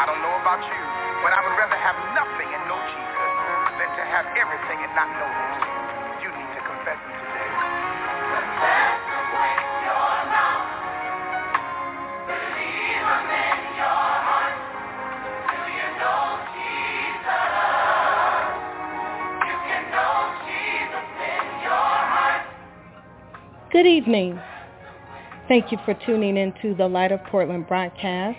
[0.00, 0.80] I don't know about you,
[1.20, 3.32] but I would rather have nothing and Jesus
[3.76, 6.24] than to have everything and not know him.
[6.24, 7.52] You need to confess him today.
[7.52, 8.48] In
[13.28, 13.60] in.
[23.68, 24.40] Good evening.
[25.46, 28.38] Thank you for tuning into the Light of Portland broadcast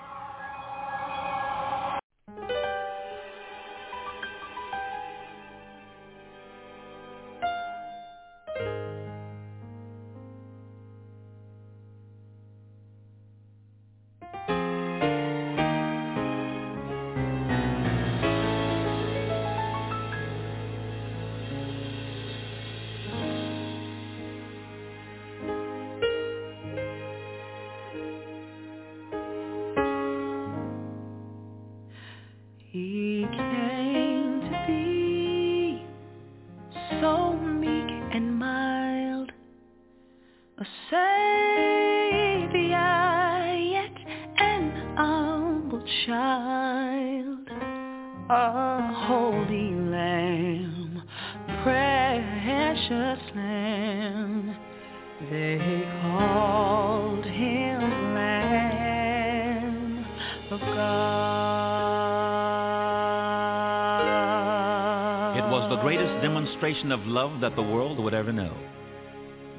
[66.71, 68.55] Demonstration of love that the world would ever know.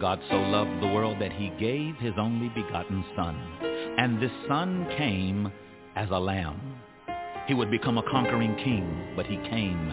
[0.00, 3.36] God so loved the world that he gave his only begotten Son.
[3.98, 5.52] And this Son came
[5.94, 6.76] as a lamb.
[7.46, 9.92] He would become a conquering king, but he came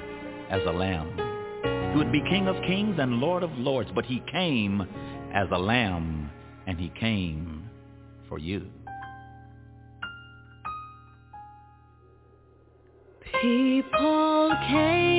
[0.50, 1.12] as a lamb.
[1.92, 4.82] He would be King of kings and Lord of lords, but he came
[5.34, 6.32] as a lamb,
[6.68, 7.70] and he came
[8.30, 8.66] for you.
[13.42, 15.19] People came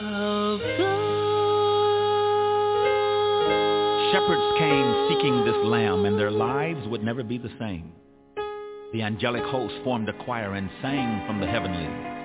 [0.00, 0.60] God.
[4.12, 7.92] Shepherds came seeking this lamb, and their lives would never be the same.
[8.92, 12.15] The angelic host formed a choir and sang from the heavenlies.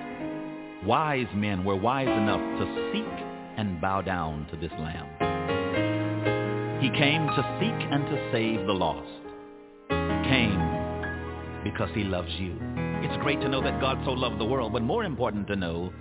[0.86, 3.24] Wise men were wise enough to seek
[3.56, 5.06] and bow down to this lamb.
[6.82, 9.08] He came to seek and to save the lost.
[9.88, 10.58] He came
[11.62, 12.58] because he loves you.
[13.02, 15.92] It's great to know that God so loved the world, but more important to know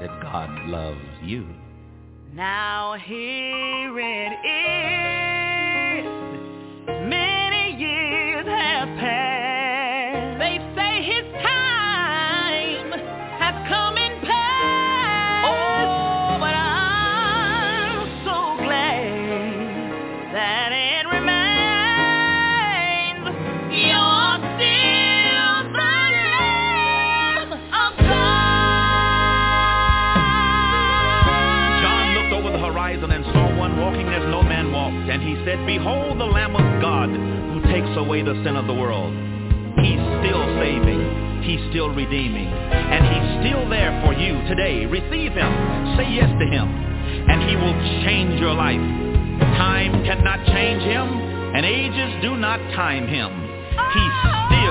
[0.00, 1.44] that God loves you.
[2.32, 4.32] Now here it
[5.96, 6.06] is.
[7.08, 9.27] Many years have passed.
[35.68, 39.12] Behold the Lamb of God who takes away the sin of the world.
[39.84, 41.44] He's still saving.
[41.44, 42.48] He's still redeeming.
[42.48, 44.86] And he's still there for you today.
[44.86, 45.52] Receive him.
[46.00, 46.72] Say yes to him.
[46.72, 48.80] And he will change your life.
[49.60, 51.04] Time cannot change him.
[51.52, 53.28] And ages do not time him.
[53.92, 54.16] He's
[54.48, 54.67] still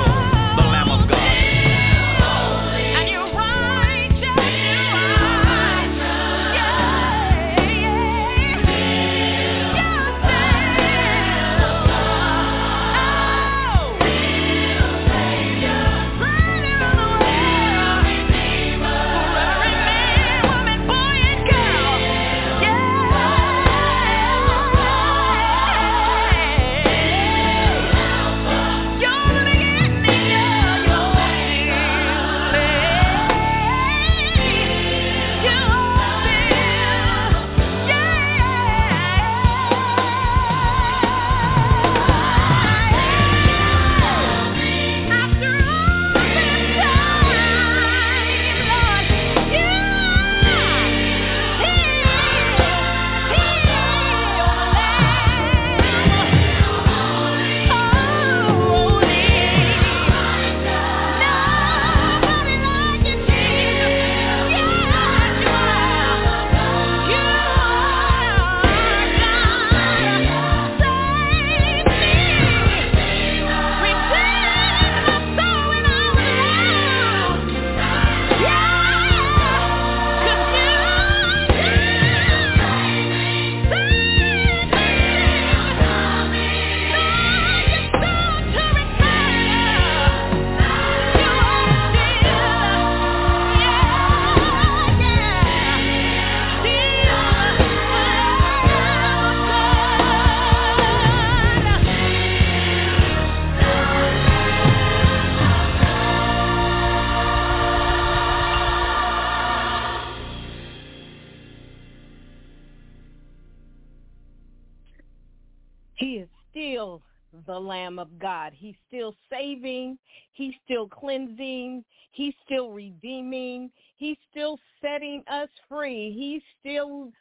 [120.38, 121.84] He's still cleansing.
[122.12, 123.72] He's still redeeming.
[123.96, 126.14] He's still setting us free.
[126.16, 127.12] He's still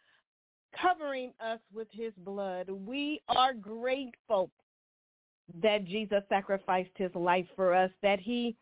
[0.81, 2.69] covering us with his blood.
[2.69, 4.51] We are grateful
[5.63, 8.55] that Jesus sacrificed his life for us, that he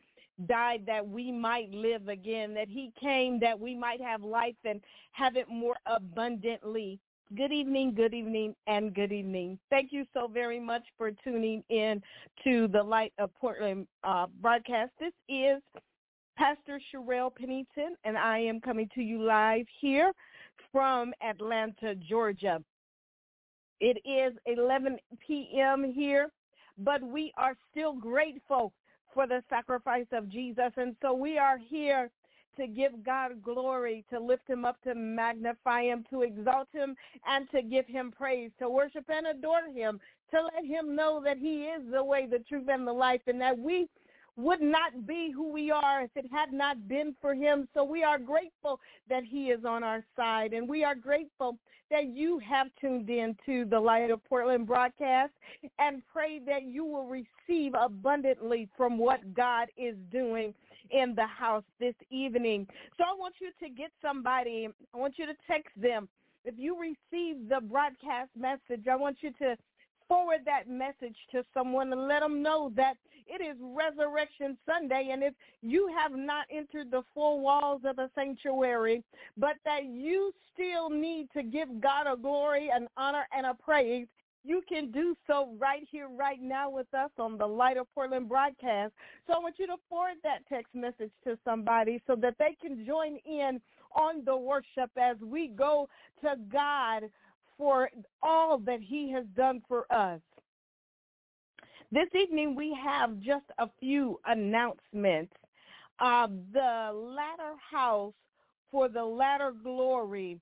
[0.46, 4.80] died that we might live again, that he came that we might have life and
[5.12, 7.00] have it more abundantly.
[7.32, 9.58] Good evening, good evening, and good evening.
[9.70, 12.02] Thank you so very much for tuning in
[12.44, 14.92] to the Light of Portland uh, broadcast.
[15.00, 15.60] This is
[16.36, 20.12] Pastor Sherelle Pennington, and I am coming to you live here
[20.70, 22.62] from Atlanta, Georgia.
[23.80, 25.92] It is 11 p.m.
[25.92, 26.28] here,
[26.76, 28.72] but we are still grateful
[29.14, 32.10] for the sacrifice of Jesus, and so we are here
[32.56, 36.96] to give God glory, to lift him up, to magnify him, to exalt him,
[37.26, 41.38] and to give him praise, to worship and adore him, to let him know that
[41.38, 43.88] he is the way, the truth, and the life, and that we
[44.36, 47.68] would not be who we are if it had not been for him.
[47.72, 51.56] So we are grateful that he is on our side, and we are grateful
[51.90, 55.32] that you have tuned in to the Light of Portland broadcast
[55.78, 60.54] and pray that you will receive abundantly from what God is doing
[60.90, 62.66] in the house this evening.
[62.96, 66.08] So I want you to get somebody, I want you to text them.
[66.44, 69.56] If you receive the broadcast message, I want you to
[70.08, 72.94] forward that message to someone and let them know that
[73.26, 75.10] it is Resurrection Sunday.
[75.12, 79.02] And if you have not entered the four walls of the sanctuary,
[79.36, 84.06] but that you still need to give God a glory, an honor, and a praise,
[84.44, 88.28] you can do so right here, right now with us on the Light of Portland
[88.28, 88.92] broadcast.
[89.26, 92.84] So I want you to forward that text message to somebody so that they can
[92.86, 93.60] join in
[93.96, 95.88] on the worship as we go
[96.20, 97.04] to God
[97.56, 97.90] for
[98.22, 100.20] all that he has done for us.
[101.90, 105.32] This evening we have just a few announcements.
[106.00, 108.14] Uh, the latter house
[108.70, 110.40] for the latter glory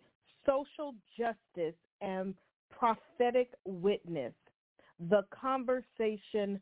[0.47, 2.35] social justice and
[2.71, 4.33] prophetic witness
[5.11, 6.61] the Conversation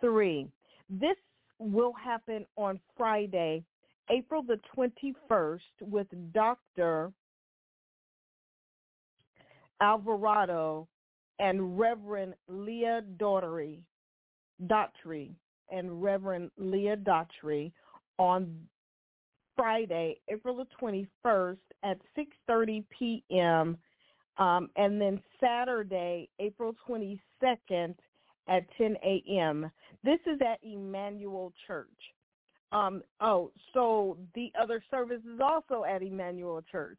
[0.00, 0.46] 3.
[0.88, 1.16] This
[1.58, 3.64] will happen on Friday,
[4.10, 7.12] April the 21st with Dr.
[9.80, 10.86] Alvarado
[11.38, 13.80] and Reverend Leah Daughtry,
[14.66, 15.32] Daughtry
[15.70, 17.72] and Reverend Leah Daughtry
[18.18, 18.54] on
[19.62, 20.66] Friday, April the
[21.24, 23.78] 21st at 6.30 p.m
[24.38, 27.94] um, and then Saturday, April 22nd
[28.48, 29.70] at 10 a.m.
[30.02, 31.88] This is at Emmanuel Church.
[32.72, 36.98] Um, oh, so the other service is also at Emmanuel Church.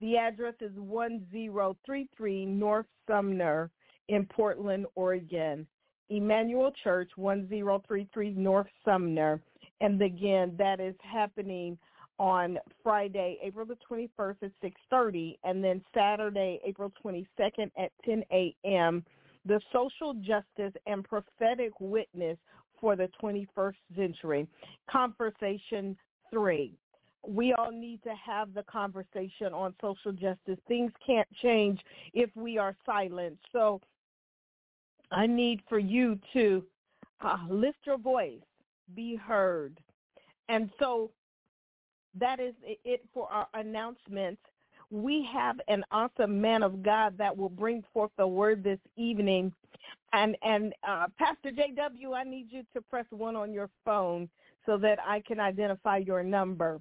[0.00, 3.70] The address is 1033 North Sumner
[4.08, 5.66] in Portland, Oregon.
[6.10, 9.40] Emmanuel Church, 1033 North Sumner.
[9.80, 11.78] And again, that is happening
[12.18, 19.04] on Friday, April the 21st at 6.30, and then Saturday, April 22nd at 10 a.m.,
[19.46, 22.38] the social justice and prophetic witness
[22.80, 24.46] for the 21st century,
[24.90, 25.96] conversation
[26.30, 26.74] three.
[27.26, 30.58] We all need to have the conversation on social justice.
[30.68, 31.80] Things can't change
[32.12, 33.38] if we are silent.
[33.52, 33.80] So
[35.10, 36.64] I need for you to
[37.22, 38.42] uh, lift your voice,
[38.94, 39.80] be heard.
[40.48, 41.10] And so
[42.18, 42.54] that is
[42.84, 44.40] it for our announcements.
[44.90, 49.52] We have an awesome man of God that will bring forth the word this evening.
[50.12, 54.28] And and uh, Pastor JW, I need you to press one on your phone
[54.66, 56.80] so that I can identify your number.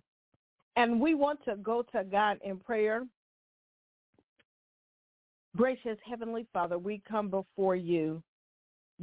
[0.76, 3.04] And we want to go to God in prayer.
[5.56, 8.24] Gracious Heavenly Father, we come before you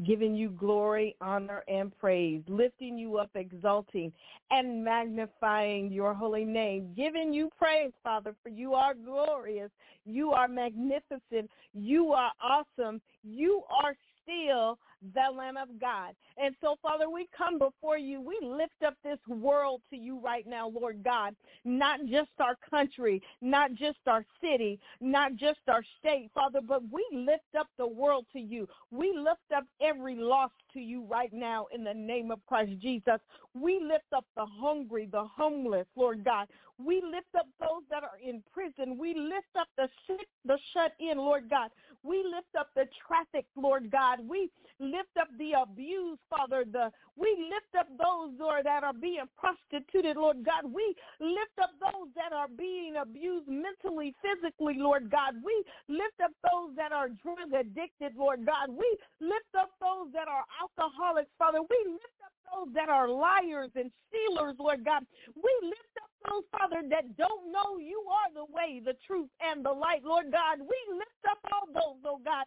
[0.04, 4.12] giving you glory, honor, and praise, lifting you up, exalting,
[4.50, 9.70] and magnifying your holy name, giving you praise, Father, for you are glorious,
[10.04, 13.94] you are magnificent, you are awesome, you are
[14.30, 14.78] still
[15.14, 16.14] the Lamb of God.
[16.36, 18.20] And so, Father, we come before you.
[18.20, 21.34] We lift up this world to you right now, Lord God,
[21.64, 27.04] not just our country, not just our city, not just our state, Father, but we
[27.12, 28.68] lift up the world to you.
[28.90, 33.20] We lift up every loss to you right now in the name of Christ Jesus.
[33.54, 36.46] We lift up the hungry, the homeless, Lord God.
[36.78, 38.96] We lift up those that are in prison.
[38.98, 41.70] We lift up the sick, the shut in, Lord God.
[42.02, 44.20] We lift up the traffic, Lord God.
[44.26, 46.64] We lift up the abused, Father.
[46.64, 50.64] The we lift up those, Lord, that are being prostituted, Lord God.
[50.72, 55.34] We lift up those that are being abused mentally, physically, Lord God.
[55.44, 55.52] We
[55.88, 58.72] lift up those that are drug addicted, Lord God.
[58.72, 58.88] We
[59.20, 61.60] lift up those that are alcoholics, Father.
[61.60, 65.04] We lift up those that are liars and stealers, Lord God.
[65.34, 69.64] We lift up those, Father, that don't know you are the way, the truth, and
[69.64, 70.58] the light, Lord God.
[70.60, 72.44] We lift up all those, oh God,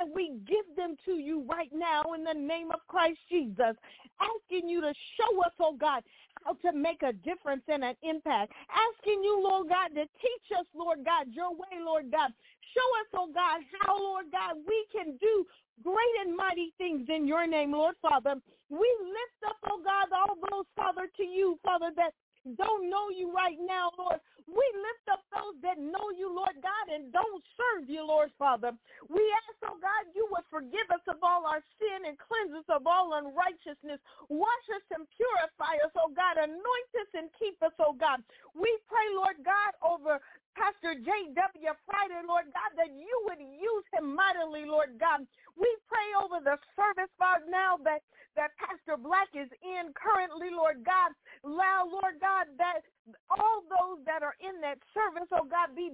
[0.00, 3.76] and we give them to you right now in the name of Christ Jesus,
[4.20, 6.02] asking you to show us, oh God,
[6.44, 8.52] how to make a difference and an impact.
[8.68, 12.32] Asking you, Lord God, to teach us, Lord God, your way, Lord God.
[12.74, 15.46] Show us, oh God, how, Lord God, we can do
[15.82, 18.34] great and mighty things in your name, Lord Father.
[18.70, 22.12] We lift up, oh God, all those, Father, to you, Father, that
[22.58, 24.20] don't know you right now, Lord.
[24.44, 28.76] We lift up those that know you, Lord God, and don't serve you, Lord Father.
[29.08, 32.68] We ask, oh God, you would forgive us of all our sin and cleanse us
[32.68, 33.96] of all unrighteousness.
[34.28, 36.36] Wash us and purify us, oh God.
[36.36, 38.20] Anoint us and keep us, oh God.
[38.52, 40.20] We pray, Lord God, over
[40.54, 41.72] Pastor J.W.
[41.82, 45.26] Friday, Lord God, that you would use him mightily, Lord God.
[45.58, 48.06] We pray over the service, Father, now that,
[48.38, 51.10] that Pastor Black is in currently, Lord God.
[51.42, 52.86] Allow, Lord God, that
[53.28, 55.90] all those that are in that service, oh God, be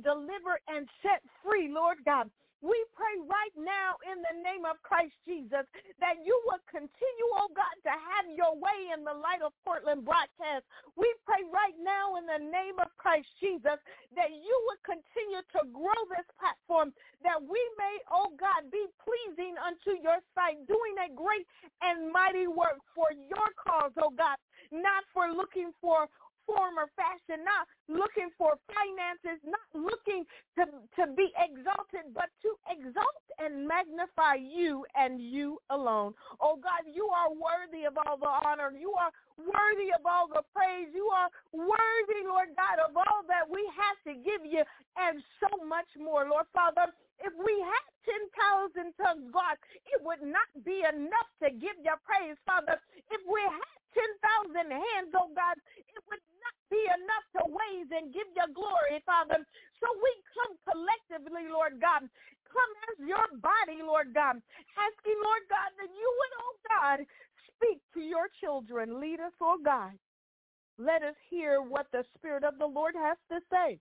[0.69, 2.31] and set free, Lord God.
[2.61, 5.65] We pray right now in the name of Christ Jesus
[5.97, 10.05] that you will continue, oh God, to have your way in the light of Portland
[10.05, 10.69] broadcast.
[10.93, 13.81] We pray right now in the name of Christ Jesus
[14.13, 16.93] that you will continue to grow this platform,
[17.25, 21.49] that we may, oh God, be pleasing unto your sight, doing a great
[21.81, 24.37] and mighty work for your cause, oh God,
[24.69, 26.13] not for looking for
[26.51, 30.27] form or fashion, not looking for finances, not looking
[30.59, 30.67] to,
[30.99, 36.11] to be exalted, but to exalt and magnify you and you alone.
[36.43, 38.75] Oh God, you are worthy of all the honor.
[38.75, 40.91] You are worthy of all the praise.
[40.91, 44.67] You are worthy, Lord God, of all that we have to give you
[44.99, 46.27] and so much more.
[46.27, 46.91] Lord Father,
[47.23, 47.85] if we had
[48.75, 49.57] 10,000 tongues, God,
[49.93, 52.81] it would not be enough to give you praise, Father.
[53.13, 58.15] If we had 10,000 hands, oh God, it would not be enough to raise and
[58.15, 59.43] give you glory, Father.
[59.81, 62.07] So we come collectively, Lord God,
[62.51, 64.39] come as your body, Lord God,
[64.79, 66.99] asking, Lord God, that you would, oh God,
[67.55, 69.01] speak to your children.
[69.01, 69.93] Lead us, oh God.
[70.79, 73.79] Let us hear what the Spirit of the Lord has to say.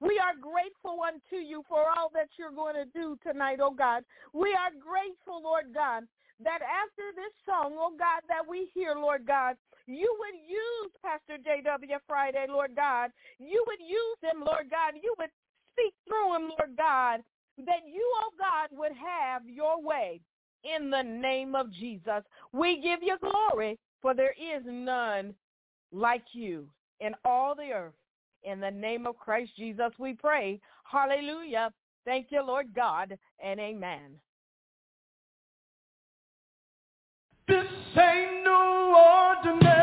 [0.00, 4.02] We are grateful unto you for all that you're going to do tonight, oh God.
[4.32, 6.04] We are grateful, Lord God,
[6.44, 9.56] that after this song, oh God, that we hear, Lord God,
[9.86, 11.96] you would use Pastor J.W.
[12.06, 13.10] Friday, Lord God.
[13.38, 14.94] You would use him, Lord God.
[15.02, 15.30] You would
[15.72, 17.20] speak through him, Lord God,
[17.58, 20.20] that you, oh God, would have your way
[20.64, 22.22] in the name of Jesus.
[22.52, 25.34] We give you glory, for there is none
[25.92, 26.68] like you
[27.00, 27.94] in all the earth.
[28.44, 30.60] In the name of Christ Jesus, we pray.
[30.84, 31.72] Hallelujah.
[32.04, 34.18] Thank you, Lord God, and amen.
[37.48, 38.94] This ain't no
[39.40, 39.81] ordinary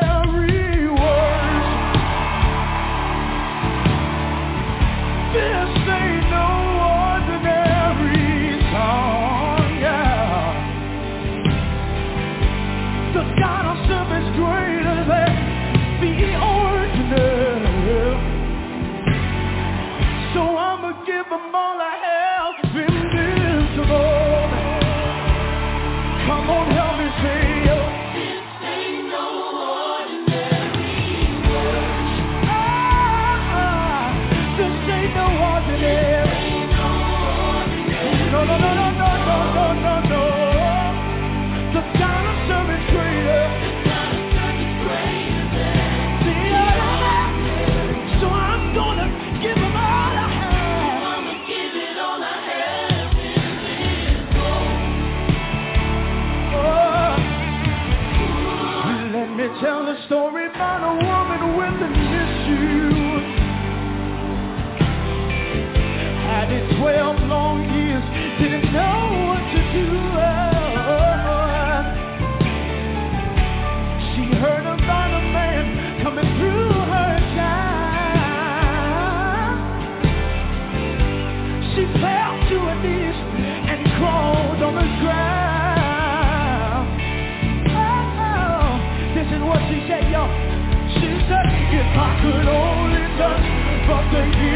[91.91, 93.45] I could only touch
[93.87, 94.48] but the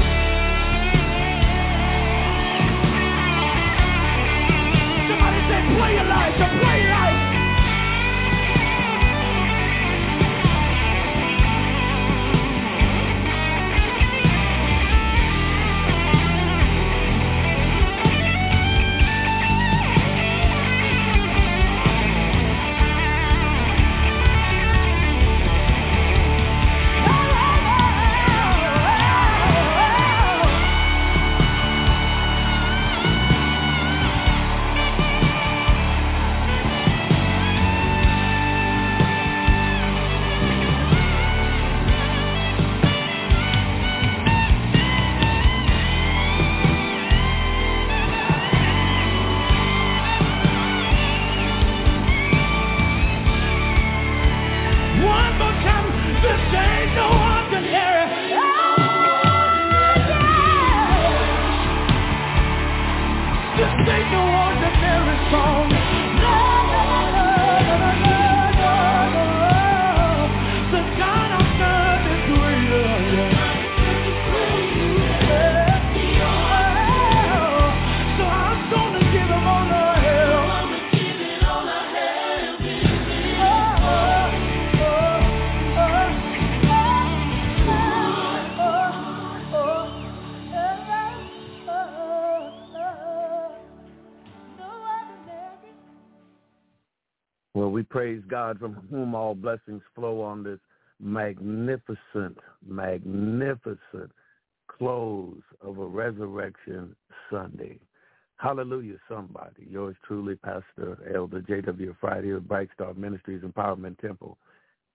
[5.07, 6.35] Somebody say, play life.
[6.61, 6.74] Play
[98.45, 100.59] God from whom all blessings flow on this
[100.99, 104.11] magnificent, magnificent
[104.67, 106.95] close of a resurrection
[107.31, 107.79] Sunday.
[108.37, 109.65] Hallelujah, somebody.
[109.67, 111.95] Yours truly, Pastor Elder J.W.
[111.99, 114.37] Friday of Bright Star Ministries Empowerment Temple.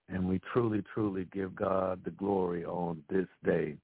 [0.07, 3.75] And we truly, truly give God the glory on this day.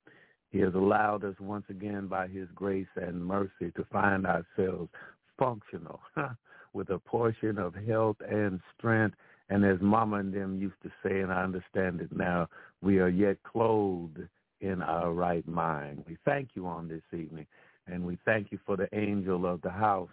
[0.50, 4.90] He has allowed us once again by his grace and mercy to find ourselves
[5.38, 6.00] functional
[6.74, 9.18] with a portion of health and strength.
[9.50, 12.48] And as Mama and them used to say, and I understand it now,
[12.82, 14.20] we are yet clothed
[14.60, 16.04] in our right mind.
[16.08, 17.48] We thank you on this evening,
[17.88, 20.10] and we thank you for the angel of the house.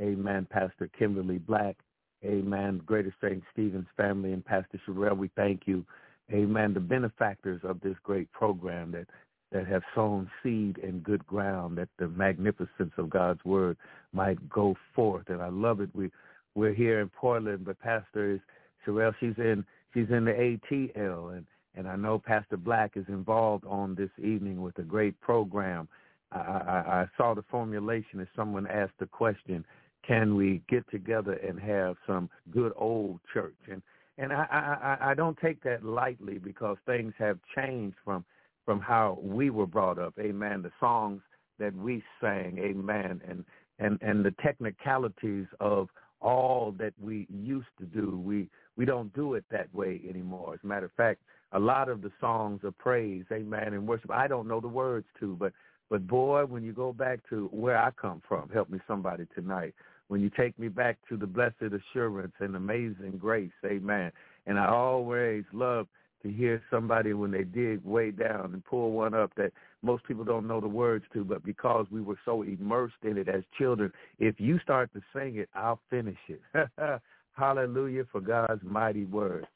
[0.00, 1.76] Amen, Pastor Kimberly Black.
[2.24, 3.42] Amen, Greater St.
[3.52, 5.84] Stephen's family and Pastor Sherelle, we thank you.
[6.32, 9.06] Amen, the benefactors of this great program that
[9.50, 13.76] that have sown seed in good ground, that the magnificence of God's word
[14.14, 15.28] might go forth.
[15.28, 15.90] And I love it.
[15.94, 16.10] We
[16.54, 18.40] we're here in Portland, but Pastor is
[18.86, 19.64] Sherelle, she's in
[19.94, 24.60] she's in the ATL and and I know Pastor Black is involved on this evening
[24.60, 25.88] with a great program.
[26.30, 29.64] I, I, I saw the formulation as someone asked the question,
[30.06, 33.56] can we get together and have some good old church?
[33.70, 33.82] And
[34.18, 38.24] and I, I, I don't take that lightly because things have changed from
[38.64, 40.14] from how we were brought up.
[40.20, 40.62] Amen.
[40.62, 41.22] The songs
[41.58, 42.58] that we sang.
[42.58, 43.20] Amen.
[43.26, 43.44] And
[43.78, 45.88] and and the technicalities of
[46.20, 48.18] all that we used to do.
[48.18, 50.54] We we don't do it that way anymore.
[50.54, 51.20] As a matter of fact,
[51.52, 55.06] a lot of the songs of praise, amen, and worship, I don't know the words
[55.20, 55.52] to, but
[55.90, 59.74] but boy, when you go back to where I come from, help me somebody tonight.
[60.08, 64.10] When you take me back to the blessed assurance and amazing grace, amen.
[64.46, 65.88] And I always love
[66.22, 70.24] to hear somebody when they dig way down and pull one up that most people
[70.24, 73.92] don't know the words to, but because we were so immersed in it as children,
[74.18, 76.40] if you start to sing it, I'll finish it.
[77.34, 79.46] Hallelujah for God's mighty word.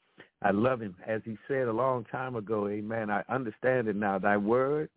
[0.41, 0.95] I love him.
[1.05, 4.19] As he said a long time ago, amen, I understand it now.
[4.19, 4.89] Thy word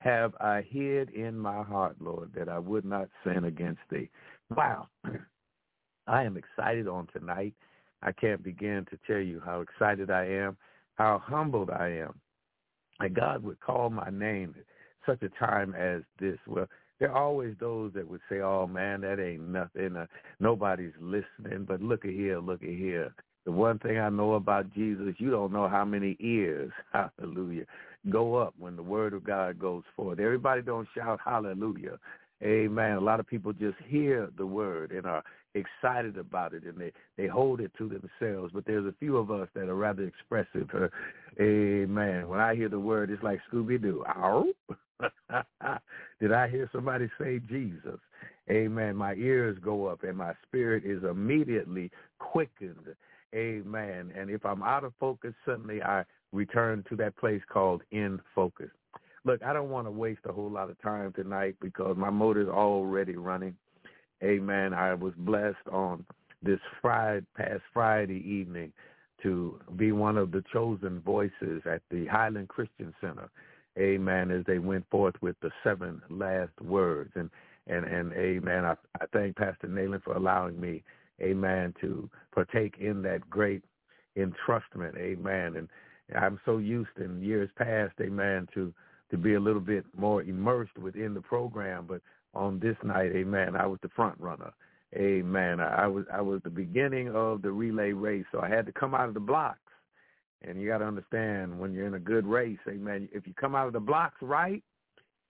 [0.00, 4.10] have I hid in my heart, Lord, that I would not sin against thee.
[4.54, 4.88] Wow.
[6.06, 7.54] I am excited on tonight.
[8.02, 10.56] I can't begin to tell you how excited I am,
[10.96, 12.14] how humbled I am.
[13.00, 14.64] And God would call my name at
[15.06, 16.38] such a time as this.
[16.46, 16.68] Well,
[17.00, 19.96] there are always those that would say, oh, man, that ain't nothing.
[19.96, 20.06] Uh,
[20.40, 21.64] nobody's listening.
[21.66, 23.14] But look at here, look at here.
[23.44, 27.64] The one thing I know about Jesus, you don't know how many ears, hallelujah,
[28.08, 30.18] go up when the word of God goes forth.
[30.18, 31.98] Everybody don't shout hallelujah.
[32.42, 32.92] Amen.
[32.96, 35.22] A lot of people just hear the word and are
[35.54, 38.52] excited about it and they, they hold it to themselves.
[38.52, 40.68] But there's a few of us that are rather expressive.
[41.40, 42.28] Amen.
[42.28, 44.04] When I hear the word, it's like Scooby-Doo.
[44.08, 44.46] Ow.
[46.20, 47.98] Did I hear somebody say Jesus?
[48.50, 48.96] Amen.
[48.96, 52.94] My ears go up and my spirit is immediately quickened.
[53.34, 54.12] Amen.
[54.16, 58.70] And if I'm out of focus, suddenly I return to that place called in focus.
[59.24, 62.48] Look, I don't want to waste a whole lot of time tonight because my motor's
[62.48, 63.56] already running.
[64.22, 64.74] Amen.
[64.74, 66.04] I was blessed on
[66.42, 68.72] this Friday, past Friday evening
[69.22, 73.30] to be one of the chosen voices at the Highland Christian Center.
[73.78, 74.30] Amen.
[74.30, 77.12] As they went forth with the seven last words.
[77.14, 77.30] And
[77.66, 78.64] and and amen.
[78.64, 80.82] I, I thank Pastor Nayland for allowing me,
[81.20, 83.62] amen, to partake in that great
[84.16, 84.96] entrustment.
[84.96, 85.56] Amen.
[85.56, 85.68] And
[86.16, 88.72] I'm so used in years past, amen, to
[89.10, 92.00] to be a little bit more immersed within the program, but
[92.34, 94.52] on this night, amen, I was the front runner.
[94.96, 95.60] Amen.
[95.60, 98.94] I was I was the beginning of the relay race, so I had to come
[98.94, 99.58] out of the blocks.
[100.46, 103.08] And you got to understand when you're in a good race, amen.
[103.12, 104.62] If you come out of the blocks right,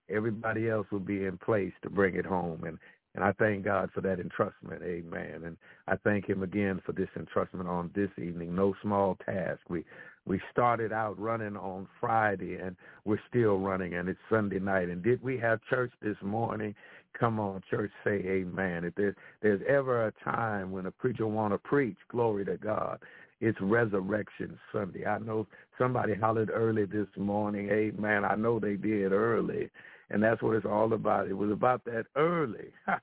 [0.09, 2.65] everybody else will be in place to bring it home.
[2.65, 2.79] And
[3.15, 5.43] and I thank God for that entrustment, amen.
[5.45, 8.57] And I thank him again for this entrustment on this evening.
[8.57, 9.61] No small task.
[9.69, 9.85] We
[10.27, 12.75] we started out running on Friday and
[13.05, 14.89] we're still running and it's Sunday night.
[14.89, 16.75] And did we have church this morning?
[17.19, 18.85] Come on, church, say amen.
[18.85, 23.01] If there's, there's ever a time when a preacher want to preach, glory to God,
[23.45, 25.05] it's Resurrection Sunday.
[25.05, 25.47] I know
[25.79, 28.25] somebody hollered early this morning, amen.
[28.25, 29.71] I know they did early.
[30.11, 31.29] And that's what it's all about.
[31.29, 32.73] It was about that early.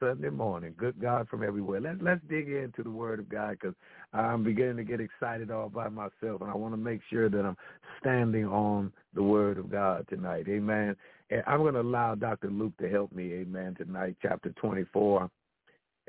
[0.00, 0.74] Sunday morning.
[0.78, 1.80] Good God from everywhere.
[1.80, 3.74] Let's let's dig into the Word of God because
[4.14, 7.44] I'm beginning to get excited all by myself, and I want to make sure that
[7.44, 7.56] I'm
[8.00, 10.46] standing on the Word of God tonight.
[10.48, 10.96] Amen.
[11.28, 12.48] And I'm going to allow Dr.
[12.48, 13.32] Luke to help me.
[13.34, 13.76] Amen.
[13.76, 15.30] Tonight, chapter 24.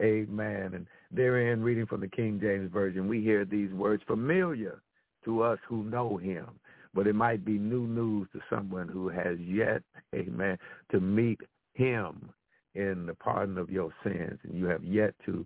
[0.02, 0.72] Amen.
[0.74, 4.82] And therein, reading from the King James Version, we hear these words familiar
[5.26, 6.48] to us who know him,
[6.94, 9.84] but it might be new news to someone who has yet,
[10.16, 10.58] amen,
[10.92, 11.40] to meet
[11.74, 12.30] him
[12.74, 15.46] in the pardon of your sins, and you have yet to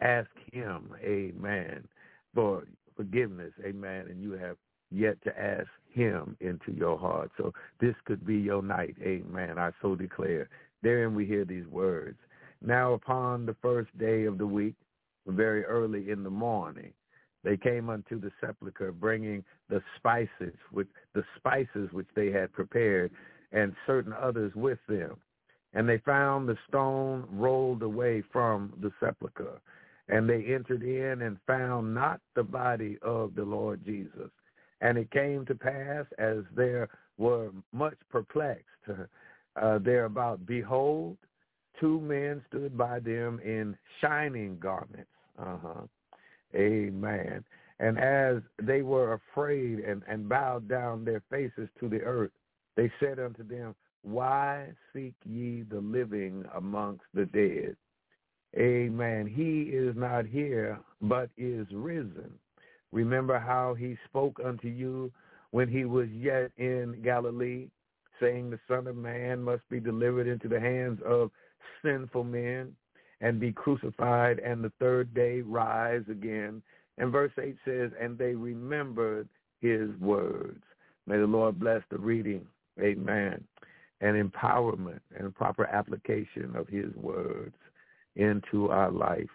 [0.00, 1.86] ask him, amen,
[2.34, 2.64] for
[2.96, 4.56] forgiveness, amen, and you have
[4.90, 7.30] yet to ask him into your heart.
[7.36, 10.48] So this could be your night, amen, I so declare.
[10.82, 12.18] Therein we hear these words.
[12.62, 14.74] Now upon the first day of the week,
[15.26, 16.92] very early in the morning,
[17.42, 23.10] they came unto the sepulchre, bringing the spices, which the spices which they had prepared,
[23.52, 25.16] and certain others with them.
[25.72, 29.60] And they found the stone rolled away from the sepulchre.
[30.08, 34.30] And they entered in and found not the body of the Lord Jesus.
[34.80, 36.84] And it came to pass as they
[37.16, 38.64] were much perplexed
[39.56, 41.16] uh, thereabout, behold,
[41.80, 45.10] two men stood by them in shining garments.
[45.38, 45.82] Uh-huh.
[46.54, 47.44] Amen.
[47.78, 52.32] And as they were afraid and, and bowed down their faces to the earth,
[52.76, 57.76] they said unto them, why seek ye the living amongst the dead?
[58.56, 59.26] Amen.
[59.26, 62.32] He is not here, but is risen.
[62.92, 65.12] Remember how he spoke unto you
[65.52, 67.68] when he was yet in Galilee,
[68.18, 71.30] saying the Son of Man must be delivered into the hands of
[71.82, 72.74] sinful men
[73.20, 76.62] and be crucified and the third day rise again.
[76.98, 79.28] And verse 8 says, and they remembered
[79.60, 80.62] his words.
[81.06, 82.46] May the Lord bless the reading.
[82.80, 83.44] Amen
[84.00, 87.54] and empowerment and proper application of his words
[88.16, 89.28] into our life.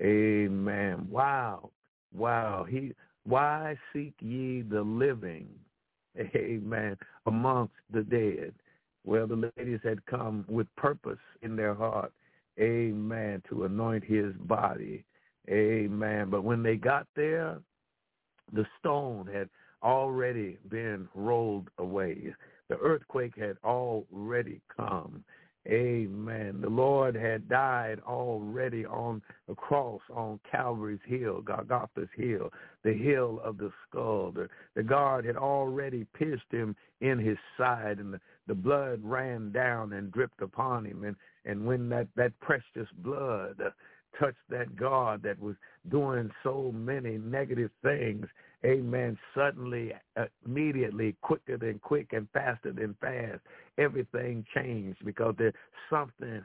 [0.00, 1.06] Amen.
[1.10, 1.70] Wow.
[2.14, 2.66] Wow.
[2.68, 2.92] He
[3.24, 5.48] why seek ye the living?
[6.36, 6.96] Amen.
[7.26, 8.52] Amongst the dead.
[9.06, 12.12] Well, the ladies had come with purpose in their heart.
[12.60, 13.42] Amen.
[13.48, 15.04] To anoint his body.
[15.48, 16.28] Amen.
[16.28, 17.58] But when they got there,
[18.52, 19.48] the stone had
[19.82, 22.34] already been rolled away.
[22.68, 25.24] The earthquake had already come.
[25.68, 26.60] Amen.
[26.60, 32.52] The Lord had died already on the cross on Calvary's hill, Golgotha's hill,
[32.84, 34.30] the hill of the skull.
[34.32, 39.52] The, the guard had already pierced him in his side, and the, the blood ran
[39.52, 41.04] down and dripped upon him.
[41.04, 43.60] And, and when that, that precious blood
[44.18, 45.56] touched that guard that was
[45.90, 48.26] doing so many negative things,
[48.64, 53.40] amen, suddenly, uh, immediately, quicker than quick and faster than fast,
[53.78, 55.54] everything changed because there's
[55.90, 56.44] something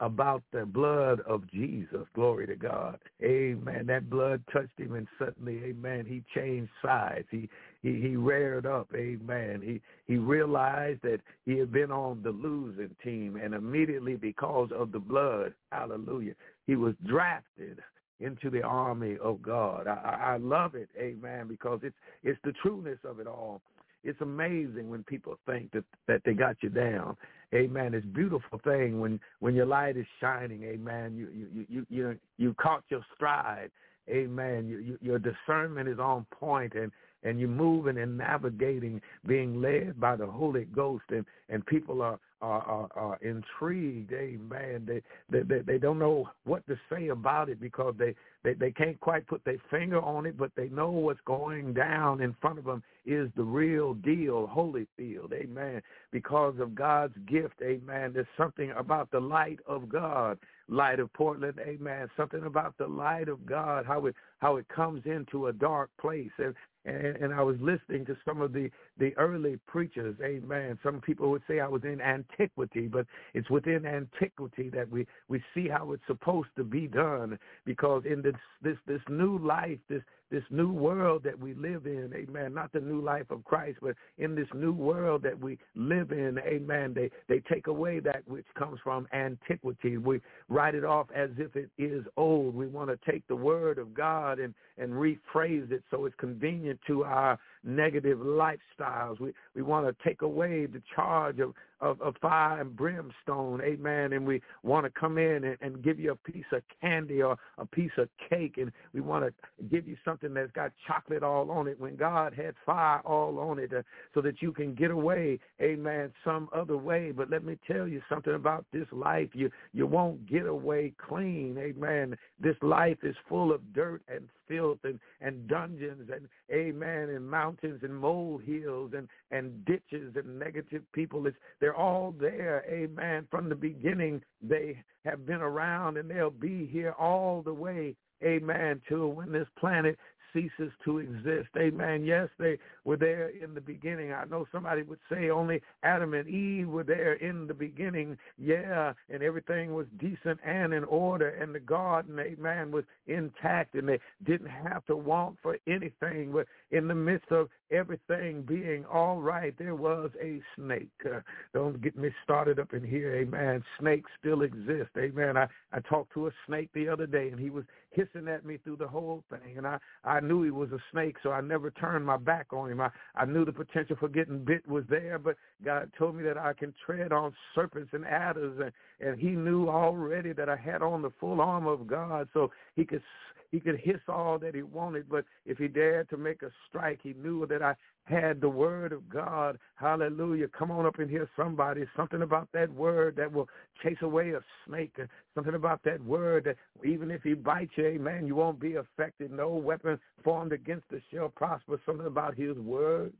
[0.00, 2.06] about the blood of Jesus.
[2.14, 2.98] Glory to God.
[3.22, 3.86] Amen.
[3.86, 7.26] That blood touched him and suddenly, amen, he changed sides.
[7.30, 7.48] He
[7.82, 9.60] he he reared up, amen.
[9.62, 14.92] He he realized that he had been on the losing team and immediately because of
[14.92, 16.34] the blood, hallelujah,
[16.66, 17.78] he was drafted
[18.20, 19.86] into the army of God.
[19.86, 23.60] I, I love it, amen, because it's it's the trueness of it all.
[24.04, 27.16] It's amazing when people think that that they got you down.
[27.54, 27.94] Amen.
[27.94, 30.62] It's a beautiful thing when when your light is shining.
[30.64, 31.16] Amen.
[31.16, 33.70] You you you you you caught your stride.
[34.08, 34.68] Amen.
[34.68, 36.92] You, you, your discernment is on point and
[37.26, 42.18] and you're moving and navigating, being led by the Holy Ghost, and and people are
[42.42, 44.12] are, are, are intrigued.
[44.12, 44.86] Amen.
[44.86, 48.70] They, they they they don't know what to say about it because they they they
[48.70, 52.58] can't quite put their finger on it, but they know what's going down in front
[52.58, 55.80] of them is the real deal, holy Holyfield, amen.
[56.10, 58.12] Because of God's gift, amen.
[58.12, 62.08] There's something about the light of God, light of Portland, amen.
[62.16, 66.30] Something about the light of God, how it how it comes into a dark place.
[66.38, 66.54] And
[66.86, 70.16] and, and I was listening to some of the the early preachers.
[70.22, 70.78] Amen.
[70.82, 75.42] Some people would say I was in antiquity, but it's within antiquity that we we
[75.54, 77.38] see how it's supposed to be done.
[77.64, 82.12] Because in this this this new life, this this new world that we live in,
[82.14, 86.10] amen, not the new life of Christ, but in this new world that we live
[86.10, 89.98] in, amen, they, they take away that which comes from antiquity.
[89.98, 92.54] We write it off as if it is old.
[92.54, 96.80] We want to take the word of God and, and rephrase it so it's convenient
[96.88, 99.20] to our negative lifestyles.
[99.20, 104.12] We we want to take away the charge of, of, of fire and brimstone, amen.
[104.12, 107.36] And we want to come in and, and give you a piece of candy or
[107.58, 111.50] a piece of cake, and we want to give you something that's got chocolate all
[111.50, 113.82] on it when God had fire all on it, uh,
[114.14, 117.12] so that you can get away, amen, some other way.
[117.12, 121.56] But let me tell you something about this life: you you won't get away clean,
[121.58, 122.16] amen.
[122.40, 127.80] This life is full of dirt and filth and, and dungeons and amen and mountains
[127.82, 131.26] and molehills and, and ditches and negative people.
[131.26, 131.36] It's,
[131.66, 133.26] they're all there, amen.
[133.28, 138.80] From the beginning, they have been around and they'll be here all the way, amen,
[138.88, 139.98] till when this planet
[140.32, 141.48] ceases to exist.
[141.56, 142.04] Amen.
[142.04, 144.12] Yes, they were there in the beginning.
[144.12, 148.16] I know somebody would say only Adam and Eve were there in the beginning.
[148.38, 153.88] Yeah, and everything was decent and in order, and the garden, amen, was intact, and
[153.88, 156.32] they didn't have to want for anything.
[156.32, 160.88] But in the midst of everything being all right, there was a snake.
[161.04, 161.20] Uh,
[161.54, 163.62] don't get me started up in here, amen.
[163.80, 165.36] Snakes still exist, amen.
[165.36, 168.58] I, I talked to a snake the other day, and he was hissing at me
[168.58, 171.70] through the whole thing, and I, I knew he was a snake, so I never
[171.70, 172.80] turned my back on him.
[172.80, 176.38] I, I knew the potential for getting bit was there, but God told me that
[176.38, 180.82] I can tread on serpents and adders, and, and he knew already that I had
[180.82, 183.02] on the full armor of God, so he could
[183.50, 187.00] he could hiss all that he wanted, but if he dared to make a strike,
[187.02, 189.58] he knew that I had the word of God.
[189.74, 190.46] Hallelujah.
[190.48, 191.84] Come on up in here, somebody.
[191.96, 193.48] Something about that word that will
[193.82, 194.96] chase away a snake.
[195.34, 196.56] Something about that word that
[196.88, 199.32] even if he bites you, amen, you won't be affected.
[199.32, 201.80] No weapon formed against us shall prosper.
[201.84, 203.12] Something about his word.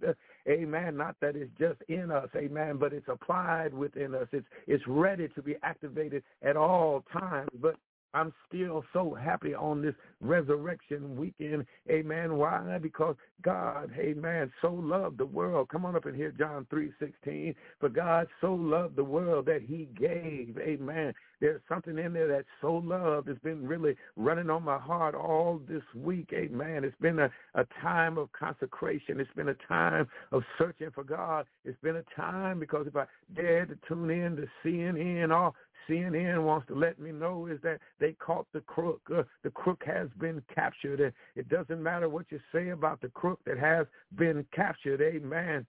[0.48, 0.96] Amen.
[0.96, 4.28] Not that it's just in us, amen, but it's applied within us.
[4.32, 7.50] It's it's ready to be activated at all times.
[7.60, 7.76] But
[8.16, 11.66] I'm still so happy on this resurrection weekend.
[11.90, 12.38] Amen.
[12.38, 12.78] Why?
[12.80, 15.68] Because God, amen, so loved the world.
[15.68, 17.54] Come on up in here, John 3, 16.
[17.78, 20.56] For God so loved the world that he gave.
[20.58, 21.12] Amen.
[21.42, 23.28] There's something in there that's so loved.
[23.28, 26.30] It's been really running on my heart all this week.
[26.32, 26.84] Amen.
[26.84, 29.20] It's been a, a time of consecration.
[29.20, 31.44] It's been a time of searching for God.
[31.66, 35.52] It's been a time because if I dare to tune in to CNN or
[35.88, 39.00] CNN wants to let me know is that they caught the crook.
[39.14, 41.00] Uh, the crook has been captured.
[41.00, 45.00] And it doesn't matter what you say about the crook that has been captured.
[45.00, 45.66] Amen